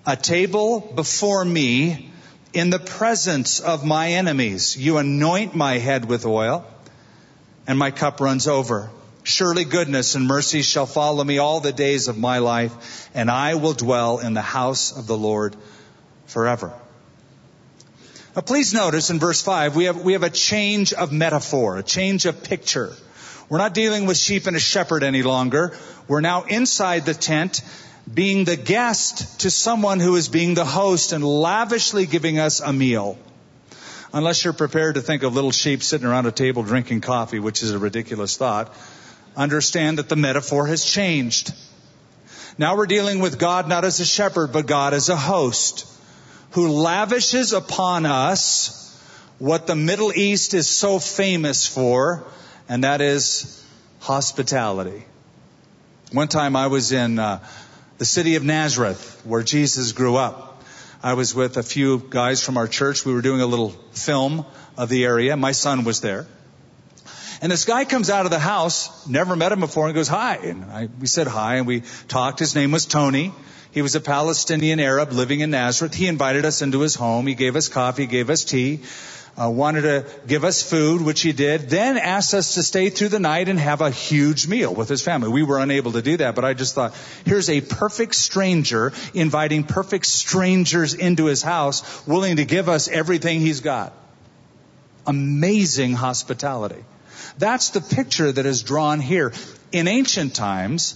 a 0.07 0.15
table 0.15 0.79
before 0.79 1.43
me 1.43 2.13
in 2.55 2.69
the 2.69 2.79
presence 2.79 3.59
of 3.59 3.85
my 3.85 4.13
enemies. 4.13 4.77
You 4.77 4.97
anoint 4.97 5.53
my 5.53 5.77
head 5.77 6.05
with 6.05 6.25
oil, 6.25 6.65
and 7.67 7.77
my 7.77 7.91
cup 7.91 8.21
runs 8.21 8.47
over. 8.47 8.89
Surely 9.23 9.65
goodness 9.65 10.15
and 10.15 10.25
mercy 10.25 10.61
shall 10.61 10.85
follow 10.85 11.23
me 11.23 11.37
all 11.37 11.59
the 11.59 11.73
days 11.73 12.07
of 12.07 12.17
my 12.17 12.37
life, 12.37 13.09
and 13.13 13.29
I 13.29 13.55
will 13.55 13.73
dwell 13.73 14.19
in 14.19 14.33
the 14.33 14.41
house 14.41 14.95
of 14.97 15.05
the 15.05 15.17
Lord 15.17 15.55
forever. 16.27 16.71
Now 18.35 18.41
please 18.41 18.73
notice 18.73 19.09
in 19.09 19.19
verse 19.19 19.41
5, 19.41 19.75
we 19.75 19.85
have, 19.85 20.01
we 20.01 20.13
have 20.13 20.23
a 20.23 20.29
change 20.29 20.93
of 20.93 21.11
metaphor, 21.11 21.77
a 21.77 21.83
change 21.83 22.25
of 22.25 22.43
picture. 22.43 22.93
We're 23.49 23.57
not 23.57 23.73
dealing 23.73 24.05
with 24.05 24.17
sheep 24.17 24.47
and 24.47 24.55
a 24.55 24.59
shepherd 24.59 25.03
any 25.03 25.23
longer. 25.23 25.77
We're 26.07 26.21
now 26.21 26.43
inside 26.43 27.05
the 27.05 27.13
tent, 27.13 27.61
being 28.11 28.45
the 28.45 28.55
guest 28.55 29.41
to 29.41 29.49
someone 29.49 29.99
who 29.99 30.15
is 30.15 30.29
being 30.29 30.53
the 30.53 30.65
host 30.65 31.11
and 31.11 31.23
lavishly 31.23 32.05
giving 32.05 32.39
us 32.39 32.59
a 32.59 32.71
meal. 32.71 33.17
Unless 34.13 34.43
you're 34.43 34.53
prepared 34.53 34.95
to 34.95 35.01
think 35.01 35.23
of 35.23 35.33
little 35.33 35.51
sheep 35.51 35.83
sitting 35.83 36.07
around 36.07 36.25
a 36.25 36.31
table 36.31 36.63
drinking 36.63 37.01
coffee, 37.01 37.39
which 37.39 37.63
is 37.63 37.71
a 37.71 37.79
ridiculous 37.79 38.37
thought, 38.37 38.73
understand 39.35 39.97
that 39.97 40.07
the 40.07 40.15
metaphor 40.15 40.67
has 40.67 40.85
changed. 40.85 41.53
Now 42.57 42.77
we're 42.77 42.85
dealing 42.85 43.19
with 43.19 43.37
God 43.37 43.67
not 43.67 43.83
as 43.83 43.99
a 43.99 44.05
shepherd, 44.05 44.53
but 44.53 44.67
God 44.67 44.93
as 44.93 45.09
a 45.09 45.17
host 45.17 45.91
who 46.51 46.69
lavishes 46.69 47.51
upon 47.51 48.05
us 48.05 48.81
what 49.39 49.67
the 49.67 49.75
Middle 49.75 50.13
East 50.13 50.53
is 50.53 50.69
so 50.69 50.99
famous 50.99 51.67
for, 51.67 52.25
and 52.69 52.85
that 52.85 53.01
is 53.01 53.61
hospitality. 53.99 55.03
One 56.13 56.29
time 56.29 56.55
I 56.55 56.67
was 56.67 56.93
in 56.93 57.19
uh, 57.19 57.45
the 57.97 58.05
city 58.05 58.35
of 58.35 58.43
Nazareth, 58.43 59.21
where 59.23 59.43
Jesus 59.43 59.91
grew 59.93 60.15
up. 60.15 60.63
I 61.01 61.13
was 61.13 61.33
with 61.33 61.57
a 61.57 61.63
few 61.63 61.99
guys 62.09 62.43
from 62.43 62.57
our 62.57 62.67
church. 62.67 63.05
We 63.05 63.13
were 63.13 63.21
doing 63.21 63.41
a 63.41 63.45
little 63.45 63.69
film 63.93 64.45
of 64.77 64.89
the 64.89 65.05
area. 65.05 65.37
My 65.37 65.53
son 65.53 65.83
was 65.83 66.01
there. 66.01 66.27
And 67.41 67.51
this 67.51 67.65
guy 67.65 67.85
comes 67.85 68.09
out 68.09 68.25
of 68.25 68.31
the 68.31 68.39
house, 68.39 69.07
never 69.07 69.35
met 69.35 69.51
him 69.51 69.59
before, 69.59 69.85
and 69.85 69.95
goes, 69.95 70.07
Hi. 70.07 70.37
And 70.37 70.65
I, 70.65 70.89
we 70.99 71.07
said 71.07 71.27
hi, 71.27 71.55
and 71.55 71.67
we 71.67 71.83
talked. 72.07 72.39
His 72.39 72.55
name 72.55 72.71
was 72.71 72.85
Tony. 72.85 73.33
He 73.71 73.81
was 73.81 73.95
a 73.95 74.01
Palestinian 74.01 74.79
Arab 74.79 75.11
living 75.11 75.41
in 75.41 75.51
Nazareth. 75.51 75.93
He 75.93 76.07
invited 76.07 76.45
us 76.45 76.61
into 76.61 76.79
his 76.79 76.95
home. 76.95 77.27
He 77.27 77.35
gave 77.35 77.55
us 77.55 77.67
coffee, 77.67 78.07
gave 78.07 78.29
us 78.29 78.45
tea. 78.45 78.81
Uh, 79.37 79.49
wanted 79.49 79.81
to 79.81 80.05
give 80.27 80.43
us 80.43 80.61
food, 80.61 81.01
which 81.01 81.21
he 81.21 81.33
did, 81.33 81.69
then 81.69 81.97
asked 81.97 82.33
us 82.33 82.53
to 82.55 82.63
stay 82.63 82.89
through 82.89 83.09
the 83.09 83.19
night 83.19 83.49
and 83.49 83.59
have 83.59 83.81
a 83.81 83.91
huge 83.91 84.47
meal 84.47 84.73
with 84.73 84.87
his 84.87 85.01
family. 85.01 85.29
We 85.29 85.43
were 85.43 85.59
unable 85.59 85.91
to 85.93 86.01
do 86.01 86.17
that, 86.17 86.35
but 86.35 86.45
I 86.45 86.53
just 86.53 86.73
thought, 86.73 86.95
here's 87.25 87.49
a 87.49 87.59
perfect 87.59 88.15
stranger 88.15 88.93
inviting 89.13 89.63
perfect 89.63 90.05
strangers 90.05 90.93
into 90.93 91.25
his 91.25 91.41
house, 91.41 92.07
willing 92.07 92.37
to 92.37 92.45
give 92.45 92.69
us 92.69 92.87
everything 92.87 93.41
he's 93.41 93.59
got. 93.59 93.93
Amazing 95.05 95.93
hospitality. 95.93 96.83
That's 97.37 97.71
the 97.71 97.81
picture 97.81 98.31
that 98.31 98.45
is 98.45 98.63
drawn 98.63 99.01
here. 99.01 99.33
In 99.71 99.89
ancient 99.89 100.33
times, 100.35 100.93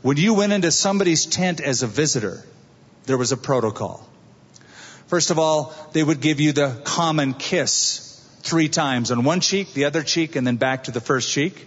when 0.00 0.16
you 0.16 0.32
went 0.32 0.54
into 0.54 0.70
somebody's 0.70 1.26
tent 1.26 1.60
as 1.60 1.82
a 1.82 1.86
visitor, 1.86 2.42
there 3.04 3.18
was 3.18 3.32
a 3.32 3.36
protocol. 3.36 4.08
First 5.12 5.30
of 5.30 5.38
all, 5.38 5.74
they 5.92 6.02
would 6.02 6.22
give 6.22 6.40
you 6.40 6.52
the 6.52 6.80
common 6.84 7.34
kiss 7.34 8.18
three 8.40 8.70
times 8.70 9.10
on 9.10 9.24
one 9.24 9.40
cheek, 9.40 9.74
the 9.74 9.84
other 9.84 10.02
cheek, 10.02 10.36
and 10.36 10.46
then 10.46 10.56
back 10.56 10.84
to 10.84 10.90
the 10.90 11.02
first 11.02 11.30
cheek. 11.30 11.66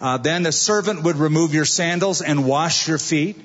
Uh, 0.00 0.16
then 0.16 0.42
the 0.42 0.50
servant 0.50 1.04
would 1.04 1.14
remove 1.14 1.54
your 1.54 1.64
sandals 1.64 2.22
and 2.22 2.44
wash 2.44 2.88
your 2.88 2.98
feet. 2.98 3.40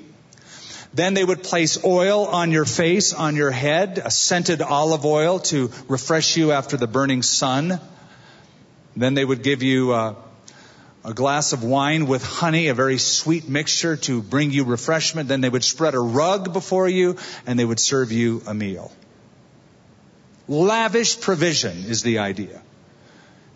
Then 0.92 1.14
they 1.14 1.22
would 1.22 1.44
place 1.44 1.84
oil 1.84 2.26
on 2.26 2.50
your 2.50 2.64
face, 2.64 3.14
on 3.14 3.36
your 3.36 3.52
head, 3.52 4.02
a 4.04 4.10
scented 4.10 4.60
olive 4.60 5.04
oil 5.04 5.38
to 5.38 5.70
refresh 5.86 6.36
you 6.36 6.50
after 6.50 6.76
the 6.76 6.88
burning 6.88 7.22
sun. 7.22 7.80
Then 8.96 9.14
they 9.14 9.24
would 9.24 9.44
give 9.44 9.62
you 9.62 9.92
uh, 9.92 10.14
a 11.04 11.12
glass 11.12 11.52
of 11.52 11.64
wine 11.64 12.06
with 12.06 12.24
honey, 12.24 12.68
a 12.68 12.74
very 12.74 12.98
sweet 12.98 13.48
mixture 13.48 13.96
to 13.96 14.22
bring 14.22 14.52
you 14.52 14.64
refreshment. 14.64 15.28
Then 15.28 15.40
they 15.40 15.48
would 15.48 15.64
spread 15.64 15.94
a 15.94 16.00
rug 16.00 16.52
before 16.52 16.88
you 16.88 17.16
and 17.46 17.58
they 17.58 17.64
would 17.64 17.80
serve 17.80 18.12
you 18.12 18.42
a 18.46 18.54
meal. 18.54 18.92
Lavish 20.48 21.20
provision 21.20 21.84
is 21.86 22.02
the 22.02 22.18
idea. 22.18 22.62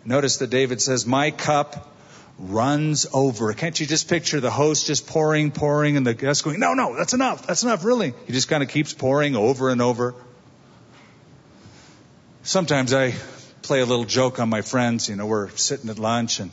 Notice 0.03 0.37
that 0.37 0.49
David 0.49 0.81
says, 0.81 1.05
My 1.05 1.31
cup 1.31 1.93
runs 2.39 3.07
over. 3.13 3.53
Can't 3.53 3.79
you 3.79 3.85
just 3.85 4.09
picture 4.09 4.39
the 4.39 4.51
host 4.51 4.87
just 4.87 5.07
pouring, 5.07 5.51
pouring, 5.51 5.97
and 5.97 6.05
the 6.05 6.13
guest 6.13 6.43
going, 6.43 6.59
No, 6.59 6.73
no, 6.73 6.95
that's 6.95 7.13
enough. 7.13 7.47
That's 7.47 7.63
enough, 7.63 7.83
really. 7.83 8.13
He 8.25 8.33
just 8.33 8.47
kind 8.47 8.63
of 8.63 8.69
keeps 8.69 8.93
pouring 8.93 9.35
over 9.35 9.69
and 9.69 9.81
over. 9.81 10.15
Sometimes 12.43 12.93
I 12.93 13.13
play 13.61 13.81
a 13.81 13.85
little 13.85 14.05
joke 14.05 14.39
on 14.39 14.47
my 14.49 14.61
friends. 14.61 15.09
You 15.09 15.17
know, 15.17 15.25
we're 15.25 15.49
sitting 15.57 15.89
at 15.89 15.99
lunch 15.99 16.39
and 16.39 16.51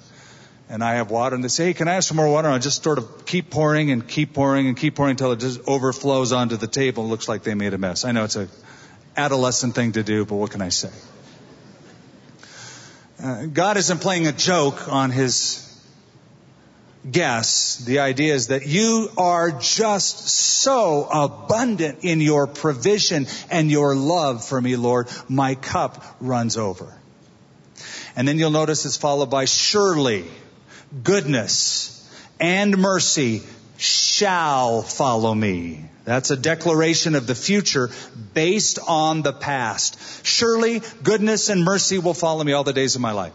and 0.68 0.82
I 0.82 0.94
have 0.94 1.10
water, 1.10 1.34
and 1.34 1.44
they 1.44 1.48
say, 1.48 1.66
hey, 1.66 1.74
can 1.74 1.88
I 1.88 1.94
have 1.94 2.04
some 2.04 2.16
more 2.16 2.28
water? 2.28 2.48
And 2.48 2.54
I 2.54 2.58
just 2.58 2.82
sort 2.82 2.98
of 2.98 3.26
keep 3.26 3.50
pouring 3.50 3.90
and 3.90 4.06
keep 4.06 4.32
pouring 4.32 4.66
and 4.66 4.76
keep 4.76 4.94
pouring 4.94 5.12
until 5.12 5.32
it 5.32 5.40
just 5.40 5.60
overflows 5.66 6.32
onto 6.32 6.56
the 6.56 6.66
table. 6.66 7.04
It 7.04 7.08
looks 7.08 7.28
like 7.28 7.42
they 7.42 7.54
made 7.54 7.74
a 7.74 7.78
mess. 7.78 8.04
I 8.04 8.12
know 8.12 8.24
it's 8.24 8.36
a 8.36 8.48
adolescent 9.16 9.74
thing 9.74 9.92
to 9.92 10.02
do, 10.02 10.24
but 10.24 10.36
what 10.36 10.50
can 10.50 10.62
I 10.62 10.70
say? 10.70 10.90
Uh, 13.22 13.46
God 13.46 13.76
isn't 13.76 14.00
playing 14.00 14.26
a 14.26 14.32
joke 14.32 14.88
on 14.88 15.10
his 15.10 15.60
guests. 17.08 17.84
The 17.84 18.00
idea 18.00 18.34
is 18.34 18.48
that 18.48 18.66
you 18.66 19.10
are 19.16 19.50
just 19.50 20.28
so 20.28 21.06
abundant 21.10 21.98
in 22.02 22.20
your 22.20 22.46
provision 22.46 23.26
and 23.50 23.70
your 23.70 23.94
love 23.94 24.44
for 24.44 24.60
me, 24.60 24.76
Lord. 24.76 25.08
My 25.28 25.54
cup 25.54 26.16
runs 26.20 26.56
over. 26.56 26.92
And 28.16 28.26
then 28.26 28.38
you'll 28.38 28.50
notice 28.50 28.86
it's 28.86 28.96
followed 28.96 29.30
by 29.30 29.44
surely 29.44 30.24
goodness 31.02 31.90
and 32.38 32.76
mercy 32.78 33.42
shall 33.76 34.82
follow 34.82 35.34
me. 35.34 35.84
That's 36.04 36.30
a 36.30 36.36
declaration 36.36 37.14
of 37.14 37.26
the 37.26 37.34
future 37.34 37.90
based 38.34 38.78
on 38.86 39.22
the 39.22 39.32
past. 39.32 39.98
Surely 40.24 40.82
goodness 41.02 41.48
and 41.48 41.64
mercy 41.64 41.98
will 41.98 42.14
follow 42.14 42.44
me 42.44 42.52
all 42.52 42.64
the 42.64 42.72
days 42.72 42.94
of 42.94 43.00
my 43.00 43.12
life. 43.12 43.32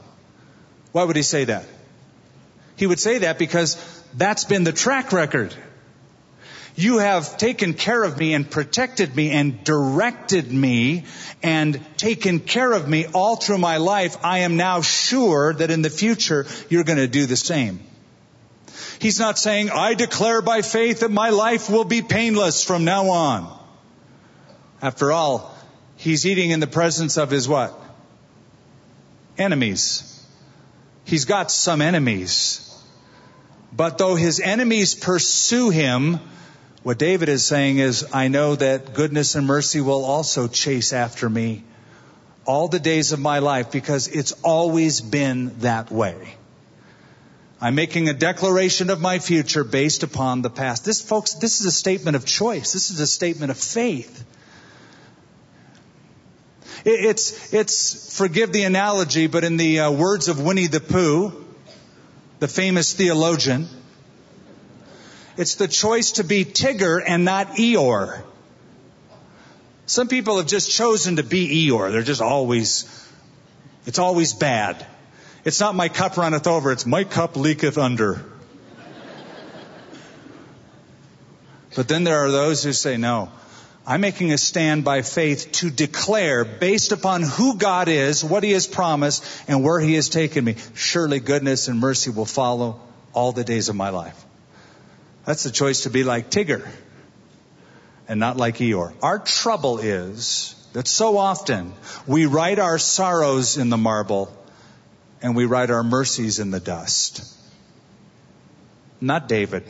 Why 0.92 1.04
would 1.04 1.16
he 1.16 1.24
say 1.24 1.46
that? 1.46 1.66
He 2.76 2.88
would 2.88 3.00
say 3.00 3.20
that 3.20 3.40
because 3.40 3.78
that's 4.16 4.46
been 4.46 4.64
the 4.64 4.72
track 4.72 5.12
record. 5.12 5.54
You 6.76 7.00
have 7.00 7.38
taken 7.38 7.74
care 7.74 8.04
of 8.04 8.18
me 8.18 8.34
and 8.34 8.50
protected 8.50 9.16
me 9.16 9.32
and 9.32 9.64
directed 9.64 10.52
me 10.52 11.06
and 11.44 11.84
taken 11.98 12.40
care 12.40 12.72
of 12.72 12.88
me 12.88 13.06
all 13.08 13.36
through 13.36 13.58
my 13.58 13.78
life. 13.78 14.18
I 14.24 14.40
am 14.40 14.58
now 14.58 14.82
sure 14.82 15.54
that 15.54 15.72
in 15.72 15.82
the 15.82 15.90
future 15.90 16.46
you're 16.70 16.84
going 16.84 16.98
to 16.98 17.08
do 17.08 17.26
the 17.26 17.36
same. 17.36 17.80
He's 19.00 19.20
not 19.20 19.40
saying, 19.40 19.70
I 19.72 19.94
declare 19.94 20.42
by 20.42 20.62
faith 20.62 21.02
that 21.02 21.12
my 21.12 21.30
life 21.30 21.70
will 21.70 21.86
be 21.86 22.02
painless 22.02 22.64
from 22.64 22.84
now 22.84 23.10
on. 23.10 23.60
After 24.82 25.12
all, 25.12 25.56
he's 25.96 26.26
eating 26.26 26.52
in 26.52 26.60
the 26.60 26.68
presence 26.68 27.18
of 27.18 27.32
his 27.32 27.48
what? 27.48 27.74
Enemies. 29.38 30.06
He's 31.06 31.26
got 31.26 31.50
some 31.50 31.82
enemies. 31.82 32.66
But 33.72 33.98
though 33.98 34.16
his 34.16 34.40
enemies 34.40 34.96
pursue 34.96 35.70
him, 35.70 36.20
what 36.84 36.98
David 36.98 37.30
is 37.30 37.46
saying 37.46 37.80
is, 37.80 38.08
I 38.14 38.30
know 38.30 38.56
that 38.56 38.94
goodness 38.94 39.36
and 39.36 39.46
mercy 39.46 39.82
will 39.82 40.06
also 40.06 40.48
chase 40.48 40.94
after 40.94 41.30
me 41.30 41.64
all 42.46 42.68
the 42.68 42.80
days 42.80 43.12
of 43.12 43.20
my 43.20 43.40
life 43.40 43.72
because 43.72 44.08
it's 44.08 44.32
always 44.44 45.02
been 45.02 45.60
that 45.60 45.92
way. 45.92 46.36
I'm 47.62 47.76
making 47.76 48.08
a 48.08 48.14
declaration 48.14 48.90
of 48.90 49.02
my 49.02 49.20
future 49.20 49.66
based 49.66 50.04
upon 50.04 50.42
the 50.42 50.50
past. 50.50 50.86
This, 50.86 51.02
folks, 51.02 51.34
this 51.36 51.60
is 51.60 51.66
a 51.66 51.72
statement 51.72 52.16
of 52.16 52.26
choice. 52.26 52.72
This 52.72 52.90
is 52.90 53.02
a 53.02 53.08
statement 53.08 53.52
of 53.52 53.58
faith. 53.58 54.26
It's, 56.86 57.54
it's, 57.54 58.18
forgive 58.18 58.54
the 58.54 58.64
analogy, 58.64 59.28
but 59.28 59.44
in 59.44 59.58
the 59.58 59.82
uh, 59.82 59.92
words 59.92 60.30
of 60.30 60.42
Winnie 60.42 60.68
the 60.68 60.80
Pooh, 60.80 61.46
the 62.40 62.48
famous 62.48 62.94
theologian, 62.94 63.68
it's 65.40 65.56
the 65.56 65.70
choice 65.70 66.12
to 66.14 66.26
be 66.26 66.44
Tigger 66.44 67.02
and 67.04 67.24
not 67.24 67.52
Eeyore. 67.52 68.22
Some 69.86 70.10
people 70.10 70.36
have 70.36 70.48
just 70.48 70.70
chosen 70.70 71.16
to 71.16 71.24
be 71.24 71.66
Eeyore. 71.66 71.94
They're 71.94 72.02
just 72.02 72.22
always, 72.22 73.10
it's 73.86 74.00
always 74.00 74.34
bad. 74.34 74.86
It's 75.46 75.62
not 75.62 75.76
my 75.76 75.88
cup 75.88 76.18
runneth 76.18 76.46
over, 76.46 76.74
it's 76.74 76.86
my 76.86 77.06
cup 77.06 77.36
leaketh 77.36 77.78
under. 77.78 78.22
But 81.74 81.88
then 81.88 82.04
there 82.04 82.18
are 82.18 82.32
those 82.32 82.62
who 82.62 82.74
say, 82.74 82.98
no, 82.98 83.32
I'm 83.88 84.02
making 84.02 84.34
a 84.34 84.38
stand 84.38 84.84
by 84.84 85.04
faith 85.04 85.54
to 85.54 85.70
declare, 85.70 86.44
based 86.44 86.92
upon 86.92 87.22
who 87.22 87.56
God 87.56 87.88
is, 87.88 88.26
what 88.26 88.44
He 88.44 88.52
has 88.52 88.68
promised, 88.68 89.24
and 89.48 89.64
where 89.64 89.80
He 89.80 89.94
has 89.94 90.10
taken 90.10 90.44
me, 90.44 90.58
surely 90.76 91.22
goodness 91.22 91.70
and 91.70 91.80
mercy 91.80 92.10
will 92.10 92.26
follow 92.26 92.82
all 93.14 93.32
the 93.32 93.46
days 93.46 93.70
of 93.70 93.78
my 93.78 93.90
life. 93.90 94.26
That's 95.30 95.44
the 95.44 95.52
choice 95.52 95.82
to 95.84 95.92
be 95.92 96.04
like 96.04 96.32
Tigger 96.32 96.68
and 98.08 98.20
not 98.20 98.36
like 98.36 98.56
Eeyore. 98.58 98.96
Our 99.04 99.20
trouble 99.20 99.78
is 99.78 100.56
that 100.74 100.88
so 100.88 101.20
often 101.20 101.74
we 102.08 102.26
write 102.26 102.58
our 102.58 102.80
sorrows 102.80 103.56
in 103.56 103.70
the 103.70 103.78
marble 103.78 104.36
and 105.22 105.36
we 105.36 105.46
write 105.46 105.70
our 105.70 105.84
mercies 105.84 106.40
in 106.40 106.50
the 106.50 106.60
dust. 106.60 107.32
Not 109.00 109.28
David. 109.28 109.66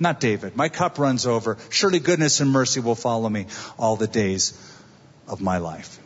Not 0.00 0.20
David. 0.20 0.56
My 0.56 0.70
cup 0.70 0.98
runs 0.98 1.26
over. 1.26 1.58
Surely 1.68 2.00
goodness 2.00 2.40
and 2.40 2.50
mercy 2.50 2.80
will 2.80 2.94
follow 2.94 3.28
me 3.28 3.44
all 3.78 3.96
the 3.96 4.06
days 4.06 4.54
of 5.26 5.42
my 5.42 5.58
life. 5.58 5.98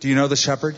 Do 0.00 0.08
you 0.08 0.14
know 0.14 0.28
the 0.28 0.36
shepherd? 0.36 0.76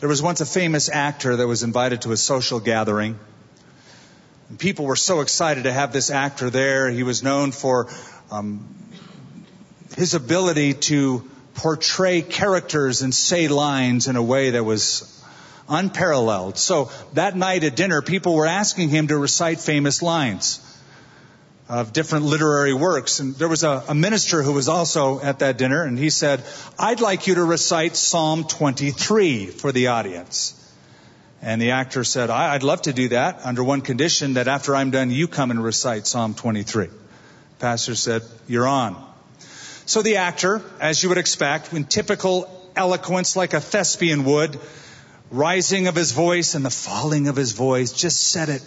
There 0.00 0.08
was 0.08 0.22
once 0.22 0.40
a 0.40 0.46
famous 0.46 0.88
actor 0.88 1.36
that 1.36 1.46
was 1.46 1.62
invited 1.62 2.02
to 2.02 2.12
a 2.12 2.16
social 2.16 2.58
gathering. 2.58 3.18
And 4.48 4.58
people 4.58 4.86
were 4.86 4.96
so 4.96 5.20
excited 5.20 5.64
to 5.64 5.72
have 5.72 5.92
this 5.92 6.10
actor 6.10 6.48
there. 6.48 6.88
He 6.88 7.02
was 7.02 7.22
known 7.22 7.52
for 7.52 7.86
um, 8.30 8.66
his 9.98 10.14
ability 10.14 10.72
to 10.88 11.28
portray 11.52 12.22
characters 12.22 13.02
and 13.02 13.14
say 13.14 13.48
lines 13.48 14.08
in 14.08 14.16
a 14.16 14.22
way 14.22 14.52
that 14.52 14.64
was 14.64 15.22
unparalleled. 15.68 16.56
So 16.56 16.90
that 17.12 17.36
night 17.36 17.62
at 17.64 17.76
dinner, 17.76 18.00
people 18.00 18.34
were 18.34 18.46
asking 18.46 18.88
him 18.88 19.08
to 19.08 19.18
recite 19.18 19.60
famous 19.60 20.00
lines 20.00 20.69
of 21.70 21.92
different 21.92 22.24
literary 22.24 22.74
works. 22.74 23.20
And 23.20 23.36
there 23.36 23.48
was 23.48 23.62
a, 23.62 23.84
a, 23.88 23.94
minister 23.94 24.42
who 24.42 24.52
was 24.52 24.68
also 24.68 25.20
at 25.20 25.38
that 25.38 25.56
dinner, 25.56 25.84
and 25.84 25.96
he 25.96 26.10
said, 26.10 26.42
I'd 26.76 27.00
like 27.00 27.28
you 27.28 27.36
to 27.36 27.44
recite 27.44 27.94
Psalm 27.94 28.42
23 28.42 29.46
for 29.46 29.70
the 29.70 29.86
audience. 29.86 30.56
And 31.40 31.62
the 31.62 31.70
actor 31.70 32.02
said, 32.02 32.28
I'd 32.28 32.64
love 32.64 32.82
to 32.82 32.92
do 32.92 33.10
that 33.10 33.42
under 33.44 33.62
one 33.62 33.82
condition 33.82 34.34
that 34.34 34.48
after 34.48 34.74
I'm 34.74 34.90
done, 34.90 35.12
you 35.12 35.28
come 35.28 35.52
and 35.52 35.62
recite 35.62 36.08
Psalm 36.08 36.34
23. 36.34 36.88
pastor 37.60 37.94
said, 37.94 38.22
You're 38.48 38.66
on. 38.66 38.96
So 39.86 40.02
the 40.02 40.16
actor, 40.16 40.62
as 40.80 41.00
you 41.04 41.08
would 41.08 41.18
expect, 41.18 41.72
in 41.72 41.84
typical 41.84 42.50
eloquence 42.74 43.36
like 43.36 43.54
a 43.54 43.60
thespian 43.60 44.24
would, 44.24 44.58
rising 45.30 45.86
of 45.86 45.94
his 45.94 46.10
voice 46.10 46.56
and 46.56 46.64
the 46.64 46.70
falling 46.70 47.28
of 47.28 47.36
his 47.36 47.52
voice, 47.52 47.92
just 47.92 48.28
said 48.30 48.48
it 48.48 48.62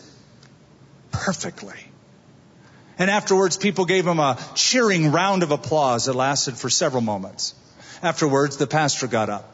perfectly. 1.12 1.76
And 2.98 3.10
afterwards, 3.10 3.58
people 3.58 3.86
gave 3.86 4.06
him 4.06 4.20
a 4.20 4.38
cheering 4.56 5.12
round 5.12 5.44
of 5.44 5.52
applause 5.52 6.06
that 6.06 6.14
lasted 6.14 6.58
for 6.58 6.70
several 6.70 7.02
moments. 7.02 7.56
Afterwards, 8.02 8.58
the 8.58 8.68
pastor 8.68 9.08
got 9.08 9.30
up. 9.30 9.50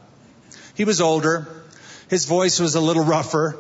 He 0.76 0.84
was 0.84 1.02
older. 1.02 1.48
His 2.10 2.26
voice 2.26 2.60
was 2.60 2.76
a 2.76 2.82
little 2.82 3.04
rougher. 3.04 3.58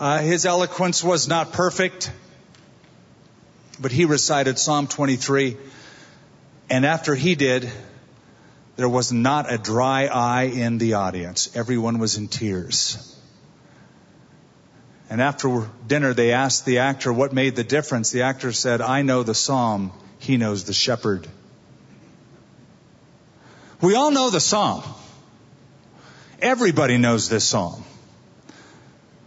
Uh, 0.00 0.18
his 0.18 0.44
eloquence 0.44 1.04
was 1.04 1.28
not 1.28 1.52
perfect. 1.52 2.10
But 3.78 3.92
he 3.92 4.06
recited 4.06 4.58
Psalm 4.58 4.86
23. 4.86 5.56
And 6.70 6.84
after 6.84 7.14
he 7.14 7.34
did, 7.34 7.70
there 8.76 8.88
was 8.88 9.12
not 9.12 9.52
a 9.52 9.58
dry 9.58 10.06
eye 10.06 10.44
in 10.44 10.78
the 10.78 10.94
audience. 10.94 11.54
Everyone 11.54 11.98
was 11.98 12.16
in 12.16 12.28
tears. 12.28 13.15
And 15.08 15.22
after 15.22 15.68
dinner, 15.86 16.14
they 16.14 16.32
asked 16.32 16.66
the 16.66 16.78
actor 16.78 17.12
what 17.12 17.32
made 17.32 17.54
the 17.56 17.64
difference. 17.64 18.10
The 18.10 18.22
actor 18.22 18.52
said, 18.52 18.80
I 18.80 19.02
know 19.02 19.22
the 19.22 19.34
psalm. 19.34 19.92
He 20.18 20.36
knows 20.36 20.64
the 20.64 20.72
shepherd. 20.72 21.28
We 23.80 23.94
all 23.94 24.10
know 24.10 24.30
the 24.30 24.40
psalm. 24.40 24.82
Everybody 26.40 26.98
knows 26.98 27.28
this 27.28 27.44
psalm. 27.44 27.84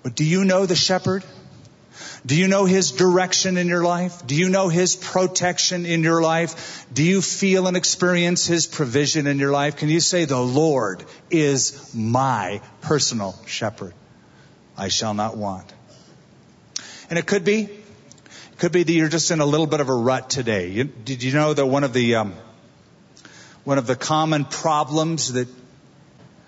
But 0.04 0.16
do 0.16 0.26
you 0.26 0.44
know 0.44 0.66
the 0.66 0.76
shepherd? 0.76 1.24
Do 2.26 2.36
you 2.36 2.48
know 2.48 2.66
his 2.66 2.92
direction 2.92 3.58
in 3.58 3.68
your 3.68 3.84
life? 3.84 4.26
Do 4.28 4.36
you 4.36 4.50
know 4.50 4.68
his 4.68 4.96
protection 4.96 5.86
in 5.86 6.04
your 6.04 6.22
life? 6.22 6.86
Do 6.94 7.04
you 7.04 7.22
feel 7.22 7.68
and 7.68 7.78
experience 7.78 8.46
his 8.46 8.68
provision 8.68 9.28
in 9.28 9.40
your 9.40 9.52
life? 9.52 9.78
Can 9.78 9.90
you 9.90 10.00
say, 10.02 10.26
the 10.26 10.40
Lord 10.40 11.06
is 11.32 11.94
my 11.96 12.62
personal 12.82 13.40
shepherd? 13.46 13.94
I 14.80 14.88
shall 14.88 15.14
not 15.14 15.36
want. 15.36 15.72
And 17.10 17.20
it 17.20 17.26
could 17.26 17.44
be, 17.44 17.64
it 17.64 18.58
could 18.58 18.72
be 18.72 18.84
that 18.84 18.92
you're 18.92 19.10
just 19.10 19.30
in 19.30 19.42
a 19.42 19.46
little 19.46 19.68
bit 19.68 19.82
of 19.82 19.90
a 19.90 19.94
rut 19.94 20.30
today. 20.30 20.70
You, 20.70 20.86
did 20.86 21.22
you 21.22 21.34
know 21.34 21.54
that 21.54 21.66
one 21.66 21.84
of 21.84 21.92
the, 21.92 22.16
um, 22.16 22.34
one 23.66 23.78
of 23.78 23.88
the 23.88 23.98
common 23.98 24.46
problems 24.46 25.34
that, 25.34 25.50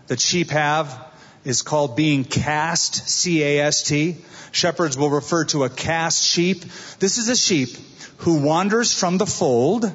that 0.08 0.22
sheep 0.22 0.50
have 0.52 1.12
is 1.44 1.62
called 1.62 1.98
being 1.98 2.24
cast, 2.24 3.10
C-A-S-T. 3.10 4.18
Shepherds 4.54 4.98
will 4.98 5.10
refer 5.10 5.44
to 5.46 5.66
a 5.66 5.70
cast 5.70 6.26
sheep. 6.26 6.62
This 7.00 7.18
is 7.18 7.28
a 7.28 7.36
sheep 7.36 7.70
who 8.18 8.42
wanders 8.42 8.98
from 8.98 9.18
the 9.18 9.26
fold, 9.26 9.92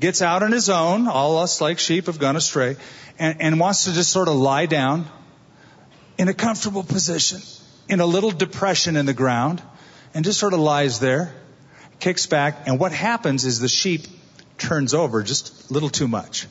gets 0.00 0.22
out 0.22 0.42
on 0.42 0.52
his 0.52 0.70
own, 0.70 1.06
all 1.06 1.38
us 1.38 1.60
like 1.60 1.78
sheep 1.78 2.06
have 2.06 2.18
gone 2.18 2.36
astray, 2.36 2.76
and, 3.18 3.42
and 3.42 3.60
wants 3.60 3.84
to 3.84 3.92
just 3.92 4.10
sort 4.10 4.28
of 4.28 4.36
lie 4.36 4.66
down 4.66 5.06
in 6.18 6.28
a 6.28 6.34
comfortable 6.34 6.82
position, 6.82 7.40
in 7.88 8.00
a 8.00 8.06
little 8.06 8.30
depression 8.30 8.96
in 8.96 9.06
the 9.06 9.14
ground, 9.14 9.62
and 10.14 10.24
just 10.24 10.38
sort 10.38 10.52
of 10.52 10.60
lies 10.60 11.00
there, 11.00 11.34
kicks 11.98 12.26
back, 12.26 12.66
and 12.66 12.78
what 12.78 12.92
happens 12.92 13.44
is 13.44 13.60
the 13.60 13.68
sheep 13.68 14.06
turns 14.58 14.94
over 14.94 15.22
just 15.22 15.70
a 15.70 15.72
little 15.72 15.90
too 15.90 16.08
much. 16.08 16.46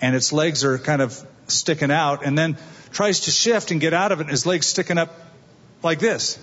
And 0.00 0.14
its 0.14 0.32
legs 0.32 0.64
are 0.64 0.78
kind 0.78 1.02
of 1.02 1.24
sticking 1.46 1.90
out, 1.90 2.24
and 2.24 2.36
then 2.36 2.56
tries 2.92 3.20
to 3.20 3.30
shift 3.30 3.70
and 3.70 3.80
get 3.80 3.94
out 3.94 4.12
of 4.12 4.20
it, 4.20 4.22
and 4.22 4.30
his 4.30 4.46
legs 4.46 4.66
sticking 4.66 4.98
up 4.98 5.14
like 5.82 6.00
this. 6.00 6.38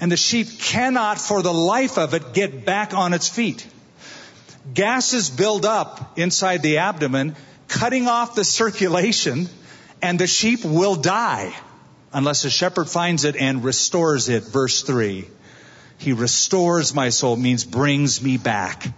And 0.00 0.10
the 0.10 0.16
sheep 0.16 0.58
cannot, 0.58 1.20
for 1.20 1.42
the 1.42 1.52
life 1.52 1.96
of 1.96 2.14
it, 2.14 2.32
get 2.32 2.64
back 2.64 2.92
on 2.92 3.14
its 3.14 3.28
feet. 3.28 3.66
Gases 4.74 5.30
build 5.30 5.64
up 5.64 6.18
inside 6.18 6.62
the 6.62 6.78
abdomen, 6.78 7.36
cutting 7.68 8.08
off 8.08 8.34
the 8.34 8.44
circulation 8.44 9.48
and 10.02 10.18
the 10.18 10.26
sheep 10.26 10.64
will 10.64 10.96
die 10.96 11.54
unless 12.12 12.44
a 12.44 12.50
shepherd 12.50 12.88
finds 12.88 13.24
it 13.24 13.36
and 13.36 13.64
restores 13.64 14.28
it. 14.28 14.42
Verse 14.42 14.82
3. 14.82 15.26
He 15.98 16.12
restores 16.12 16.92
my 16.92 17.10
soul, 17.10 17.36
means 17.36 17.64
brings 17.64 18.20
me 18.20 18.36
back. 18.36 18.92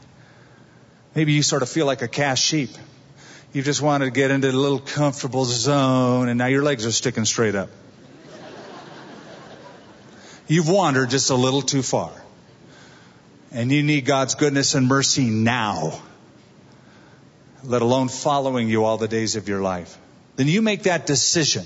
Maybe 1.14 1.32
you 1.32 1.42
sort 1.42 1.62
of 1.62 1.68
feel 1.68 1.84
like 1.84 2.00
a 2.00 2.08
cast 2.08 2.42
sheep. 2.42 2.70
You 3.52 3.62
just 3.62 3.82
wanted 3.82 4.06
to 4.06 4.10
get 4.10 4.30
into 4.30 4.50
a 4.50 4.52
little 4.52 4.80
comfortable 4.80 5.44
zone 5.44 6.28
and 6.28 6.38
now 6.38 6.46
your 6.46 6.62
legs 6.62 6.86
are 6.86 6.92
sticking 6.92 7.26
straight 7.26 7.54
up. 7.54 7.68
You've 10.48 10.68
wandered 10.68 11.10
just 11.10 11.30
a 11.30 11.34
little 11.34 11.62
too 11.62 11.82
far. 11.82 12.12
And 13.52 13.70
you 13.70 13.82
need 13.82 14.04
God's 14.04 14.34
goodness 14.34 14.74
and 14.74 14.88
mercy 14.88 15.26
now, 15.26 16.00
let 17.62 17.82
alone 17.82 18.08
following 18.08 18.68
you 18.68 18.84
all 18.84 18.98
the 18.98 19.06
days 19.06 19.36
of 19.36 19.48
your 19.48 19.60
life 19.60 19.98
then 20.36 20.48
you 20.48 20.62
make 20.62 20.84
that 20.84 21.06
decision, 21.06 21.64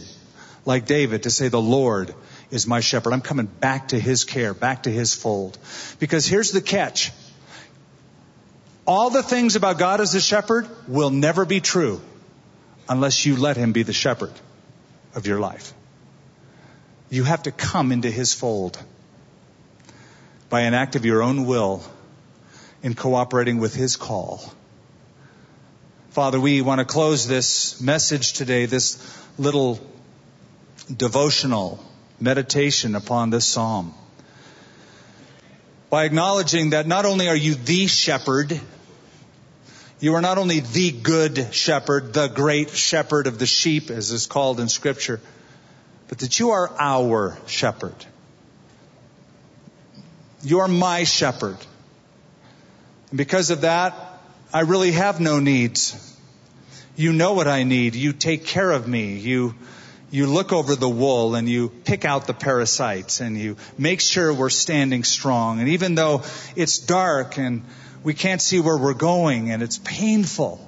like 0.64 0.86
David, 0.86 1.22
to 1.24 1.30
say, 1.30 1.48
the 1.48 1.60
Lord 1.60 2.14
is 2.50 2.66
my 2.66 2.80
shepherd. 2.80 3.12
I'm 3.12 3.20
coming 3.20 3.46
back 3.46 3.88
to 3.88 3.98
his 3.98 4.24
care, 4.24 4.54
back 4.54 4.84
to 4.84 4.90
his 4.90 5.14
fold. 5.14 5.58
Because 5.98 6.26
here's 6.26 6.52
the 6.52 6.60
catch. 6.60 7.12
All 8.86 9.10
the 9.10 9.22
things 9.22 9.56
about 9.56 9.78
God 9.78 10.00
as 10.00 10.14
a 10.14 10.20
shepherd 10.20 10.66
will 10.86 11.10
never 11.10 11.44
be 11.44 11.60
true 11.60 12.00
unless 12.88 13.26
you 13.26 13.36
let 13.36 13.56
him 13.56 13.72
be 13.72 13.82
the 13.82 13.92
shepherd 13.92 14.32
of 15.14 15.26
your 15.26 15.40
life. 15.40 15.74
You 17.10 17.24
have 17.24 17.42
to 17.44 17.52
come 17.52 17.92
into 17.92 18.10
his 18.10 18.34
fold 18.34 18.78
by 20.48 20.62
an 20.62 20.74
act 20.74 20.96
of 20.96 21.04
your 21.04 21.22
own 21.22 21.44
will 21.44 21.82
in 22.82 22.94
cooperating 22.94 23.58
with 23.58 23.74
his 23.74 23.96
call. 23.96 24.42
Father, 26.10 26.40
we 26.40 26.62
want 26.62 26.78
to 26.78 26.86
close 26.86 27.28
this 27.28 27.82
message 27.82 28.32
today, 28.32 28.64
this 28.64 28.98
little 29.38 29.78
devotional 30.94 31.84
meditation 32.18 32.94
upon 32.94 33.28
this 33.28 33.44
psalm 33.44 33.94
by 35.90 36.04
acknowledging 36.04 36.70
that 36.70 36.86
not 36.86 37.04
only 37.04 37.28
are 37.28 37.36
you 37.36 37.54
the 37.54 37.86
shepherd, 37.86 38.58
you 40.00 40.14
are 40.14 40.22
not 40.22 40.38
only 40.38 40.60
the 40.60 40.92
good 40.92 41.52
shepherd, 41.52 42.14
the 42.14 42.28
great 42.28 42.70
shepherd 42.70 43.26
of 43.26 43.38
the 43.38 43.46
sheep, 43.46 43.90
as 43.90 44.10
is 44.10 44.26
called 44.26 44.60
in 44.60 44.68
scripture, 44.68 45.20
but 46.08 46.18
that 46.20 46.38
you 46.38 46.50
are 46.50 46.70
our 46.78 47.36
shepherd. 47.46 47.94
You 50.42 50.60
are 50.60 50.68
my 50.68 51.04
shepherd. 51.04 51.58
And 53.10 53.18
because 53.18 53.50
of 53.50 53.60
that, 53.60 54.07
I 54.52 54.60
really 54.60 54.92
have 54.92 55.20
no 55.20 55.40
needs. 55.40 56.16
You 56.96 57.12
know 57.12 57.34
what 57.34 57.46
I 57.46 57.64
need. 57.64 57.94
You 57.94 58.14
take 58.14 58.46
care 58.46 58.70
of 58.70 58.88
me. 58.88 59.18
You, 59.18 59.54
you 60.10 60.26
look 60.26 60.52
over 60.54 60.74
the 60.74 60.88
wool 60.88 61.34
and 61.34 61.46
you 61.46 61.68
pick 61.68 62.06
out 62.06 62.26
the 62.26 62.32
parasites 62.32 63.20
and 63.20 63.36
you 63.36 63.56
make 63.76 64.00
sure 64.00 64.32
we're 64.32 64.48
standing 64.48 65.04
strong. 65.04 65.60
And 65.60 65.68
even 65.70 65.94
though 65.94 66.22
it's 66.56 66.78
dark 66.78 67.36
and 67.36 67.62
we 68.02 68.14
can't 68.14 68.40
see 68.40 68.58
where 68.58 68.78
we're 68.78 68.94
going 68.94 69.50
and 69.50 69.62
it's 69.62 69.78
painful, 69.84 70.66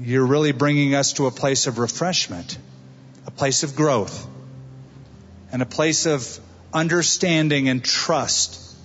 you're 0.00 0.26
really 0.26 0.52
bringing 0.52 0.94
us 0.94 1.14
to 1.14 1.26
a 1.26 1.32
place 1.32 1.66
of 1.66 1.78
refreshment, 1.78 2.56
a 3.26 3.32
place 3.32 3.64
of 3.64 3.74
growth, 3.74 4.28
and 5.50 5.60
a 5.60 5.66
place 5.66 6.06
of 6.06 6.38
understanding 6.72 7.68
and 7.68 7.84
trust 7.84 8.76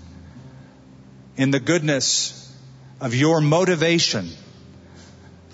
in 1.38 1.52
the 1.52 1.60
goodness 1.60 2.43
of 3.04 3.14
your 3.14 3.42
motivation 3.42 4.30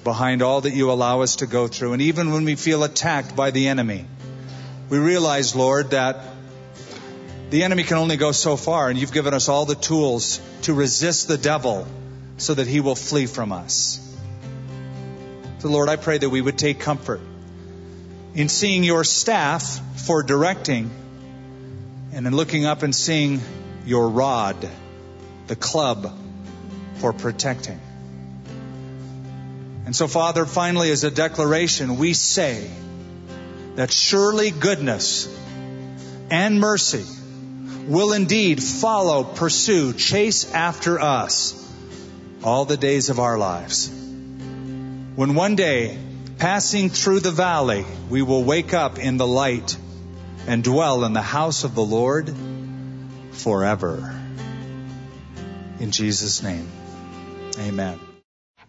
behind 0.04 0.44
all 0.44 0.62
that 0.62 0.72
you 0.72 0.92
allow 0.92 1.22
us 1.22 1.38
to 1.38 1.48
go 1.48 1.68
through. 1.68 1.94
And 1.94 2.02
even 2.04 2.32
when 2.32 2.46
we 2.46 2.54
feel 2.54 2.84
attacked 2.84 3.36
by 3.36 3.50
the 3.50 3.70
enemy, 3.70 4.06
we 4.88 5.00
realize, 5.00 5.56
Lord, 5.56 5.90
that 5.90 6.20
the 7.50 7.64
enemy 7.64 7.84
can 7.86 7.98
only 7.98 8.18
go 8.18 8.32
so 8.34 8.56
far, 8.56 8.88
and 8.88 9.00
you've 9.00 9.12
given 9.12 9.34
us 9.34 9.50
all 9.50 9.66
the 9.66 9.74
tools 9.74 10.40
to 10.62 10.76
resist 10.76 11.28
the 11.28 11.40
devil 11.40 11.88
so 12.38 12.54
that 12.54 12.68
he 12.68 12.82
will 12.82 12.94
flee 12.94 13.26
from 13.26 13.52
us. 13.52 14.00
So, 15.58 15.70
Lord, 15.70 15.90
I 15.90 15.96
pray 15.96 16.20
that 16.20 16.30
we 16.30 16.42
would 16.42 16.60
take 16.60 16.80
comfort 16.80 17.20
in 18.36 18.48
seeing 18.48 18.84
your 18.84 19.04
staff 19.04 19.82
for 20.06 20.22
directing 20.22 20.92
and 22.14 22.28
in 22.28 22.36
looking 22.36 22.68
up 22.68 22.84
and 22.84 22.94
seeing 22.94 23.42
your 23.88 24.08
rod, 24.08 24.70
the 25.48 25.56
club 25.56 26.16
for 27.00 27.14
protecting. 27.14 27.80
And 29.86 29.96
so, 29.96 30.08
Father, 30.08 30.46
finally, 30.46 30.92
as 30.92 31.04
a 31.04 31.12
declaration, 31.12 31.98
we 31.98 32.14
say 32.14 32.70
that 33.76 33.92
surely 33.92 34.52
goodness 34.52 35.28
and 36.30 36.60
mercy 36.60 37.06
will 37.88 38.14
indeed 38.14 38.62
follow, 38.62 39.24
pursue, 39.24 39.94
chase 39.94 40.54
after 40.54 41.00
us 41.00 41.56
all 42.44 42.66
the 42.66 42.78
days 42.78 43.10
of 43.10 43.20
our 43.20 43.38
lives. 43.38 43.90
When 43.90 45.34
one 45.34 45.56
day, 45.56 45.98
passing 46.38 46.90
through 46.90 47.22
the 47.22 47.32
valley, 47.32 47.84
we 48.10 48.22
will 48.22 48.44
wake 48.44 48.74
up 48.74 49.00
in 49.00 49.18
the 49.18 49.28
light 49.28 49.76
and 50.48 50.64
dwell 50.64 51.04
in 51.04 51.14
the 51.14 51.22
house 51.22 51.64
of 51.64 51.74
the 51.76 51.84
Lord 51.84 52.34
forever. 53.32 54.22
In 55.80 55.92
Jesus' 55.92 56.44
name, 56.44 56.70
amen. 57.60 58.00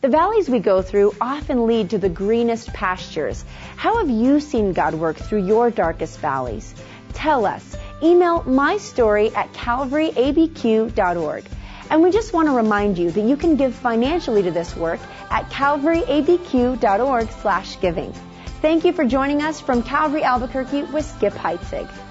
The 0.01 0.09
valleys 0.09 0.49
we 0.49 0.61
go 0.61 0.81
through 0.81 1.15
often 1.21 1.67
lead 1.67 1.91
to 1.91 1.99
the 1.99 2.09
greenest 2.09 2.73
pastures. 2.73 3.45
How 3.77 3.99
have 3.99 4.09
you 4.09 4.41
seen 4.41 4.73
God 4.73 4.95
work 4.95 5.17
through 5.17 5.45
your 5.45 5.71
darkest 5.71 6.19
valleys? 6.21 6.75
Tell 7.13 7.45
us 7.45 7.77
email 8.03 8.43
my 8.45 8.79
story 8.79 9.35
at 9.35 9.53
calvaryabq.org. 9.53 11.45
And 11.91 12.03
we 12.03 12.11
just 12.11 12.33
want 12.33 12.49
to 12.49 12.53
remind 12.53 12.99
you 12.99 13.11
that 13.11 13.21
you 13.21 13.37
can 13.37 13.57
give 13.57 13.75
financially 13.75 14.43
to 14.43 14.51
this 14.51 14.77
work 14.77 15.01
at 15.31 15.51
calvaryabq.org 15.51 17.31
slash 17.43 17.81
giving. 17.81 18.13
Thank 18.63 18.85
you 18.85 18.93
for 18.93 19.05
joining 19.05 19.43
us 19.43 19.61
from 19.61 19.83
Calvary 19.83 20.23
Albuquerque 20.23 20.85
with 20.85 21.05
Skip 21.05 21.33
Heitzig. 21.35 22.10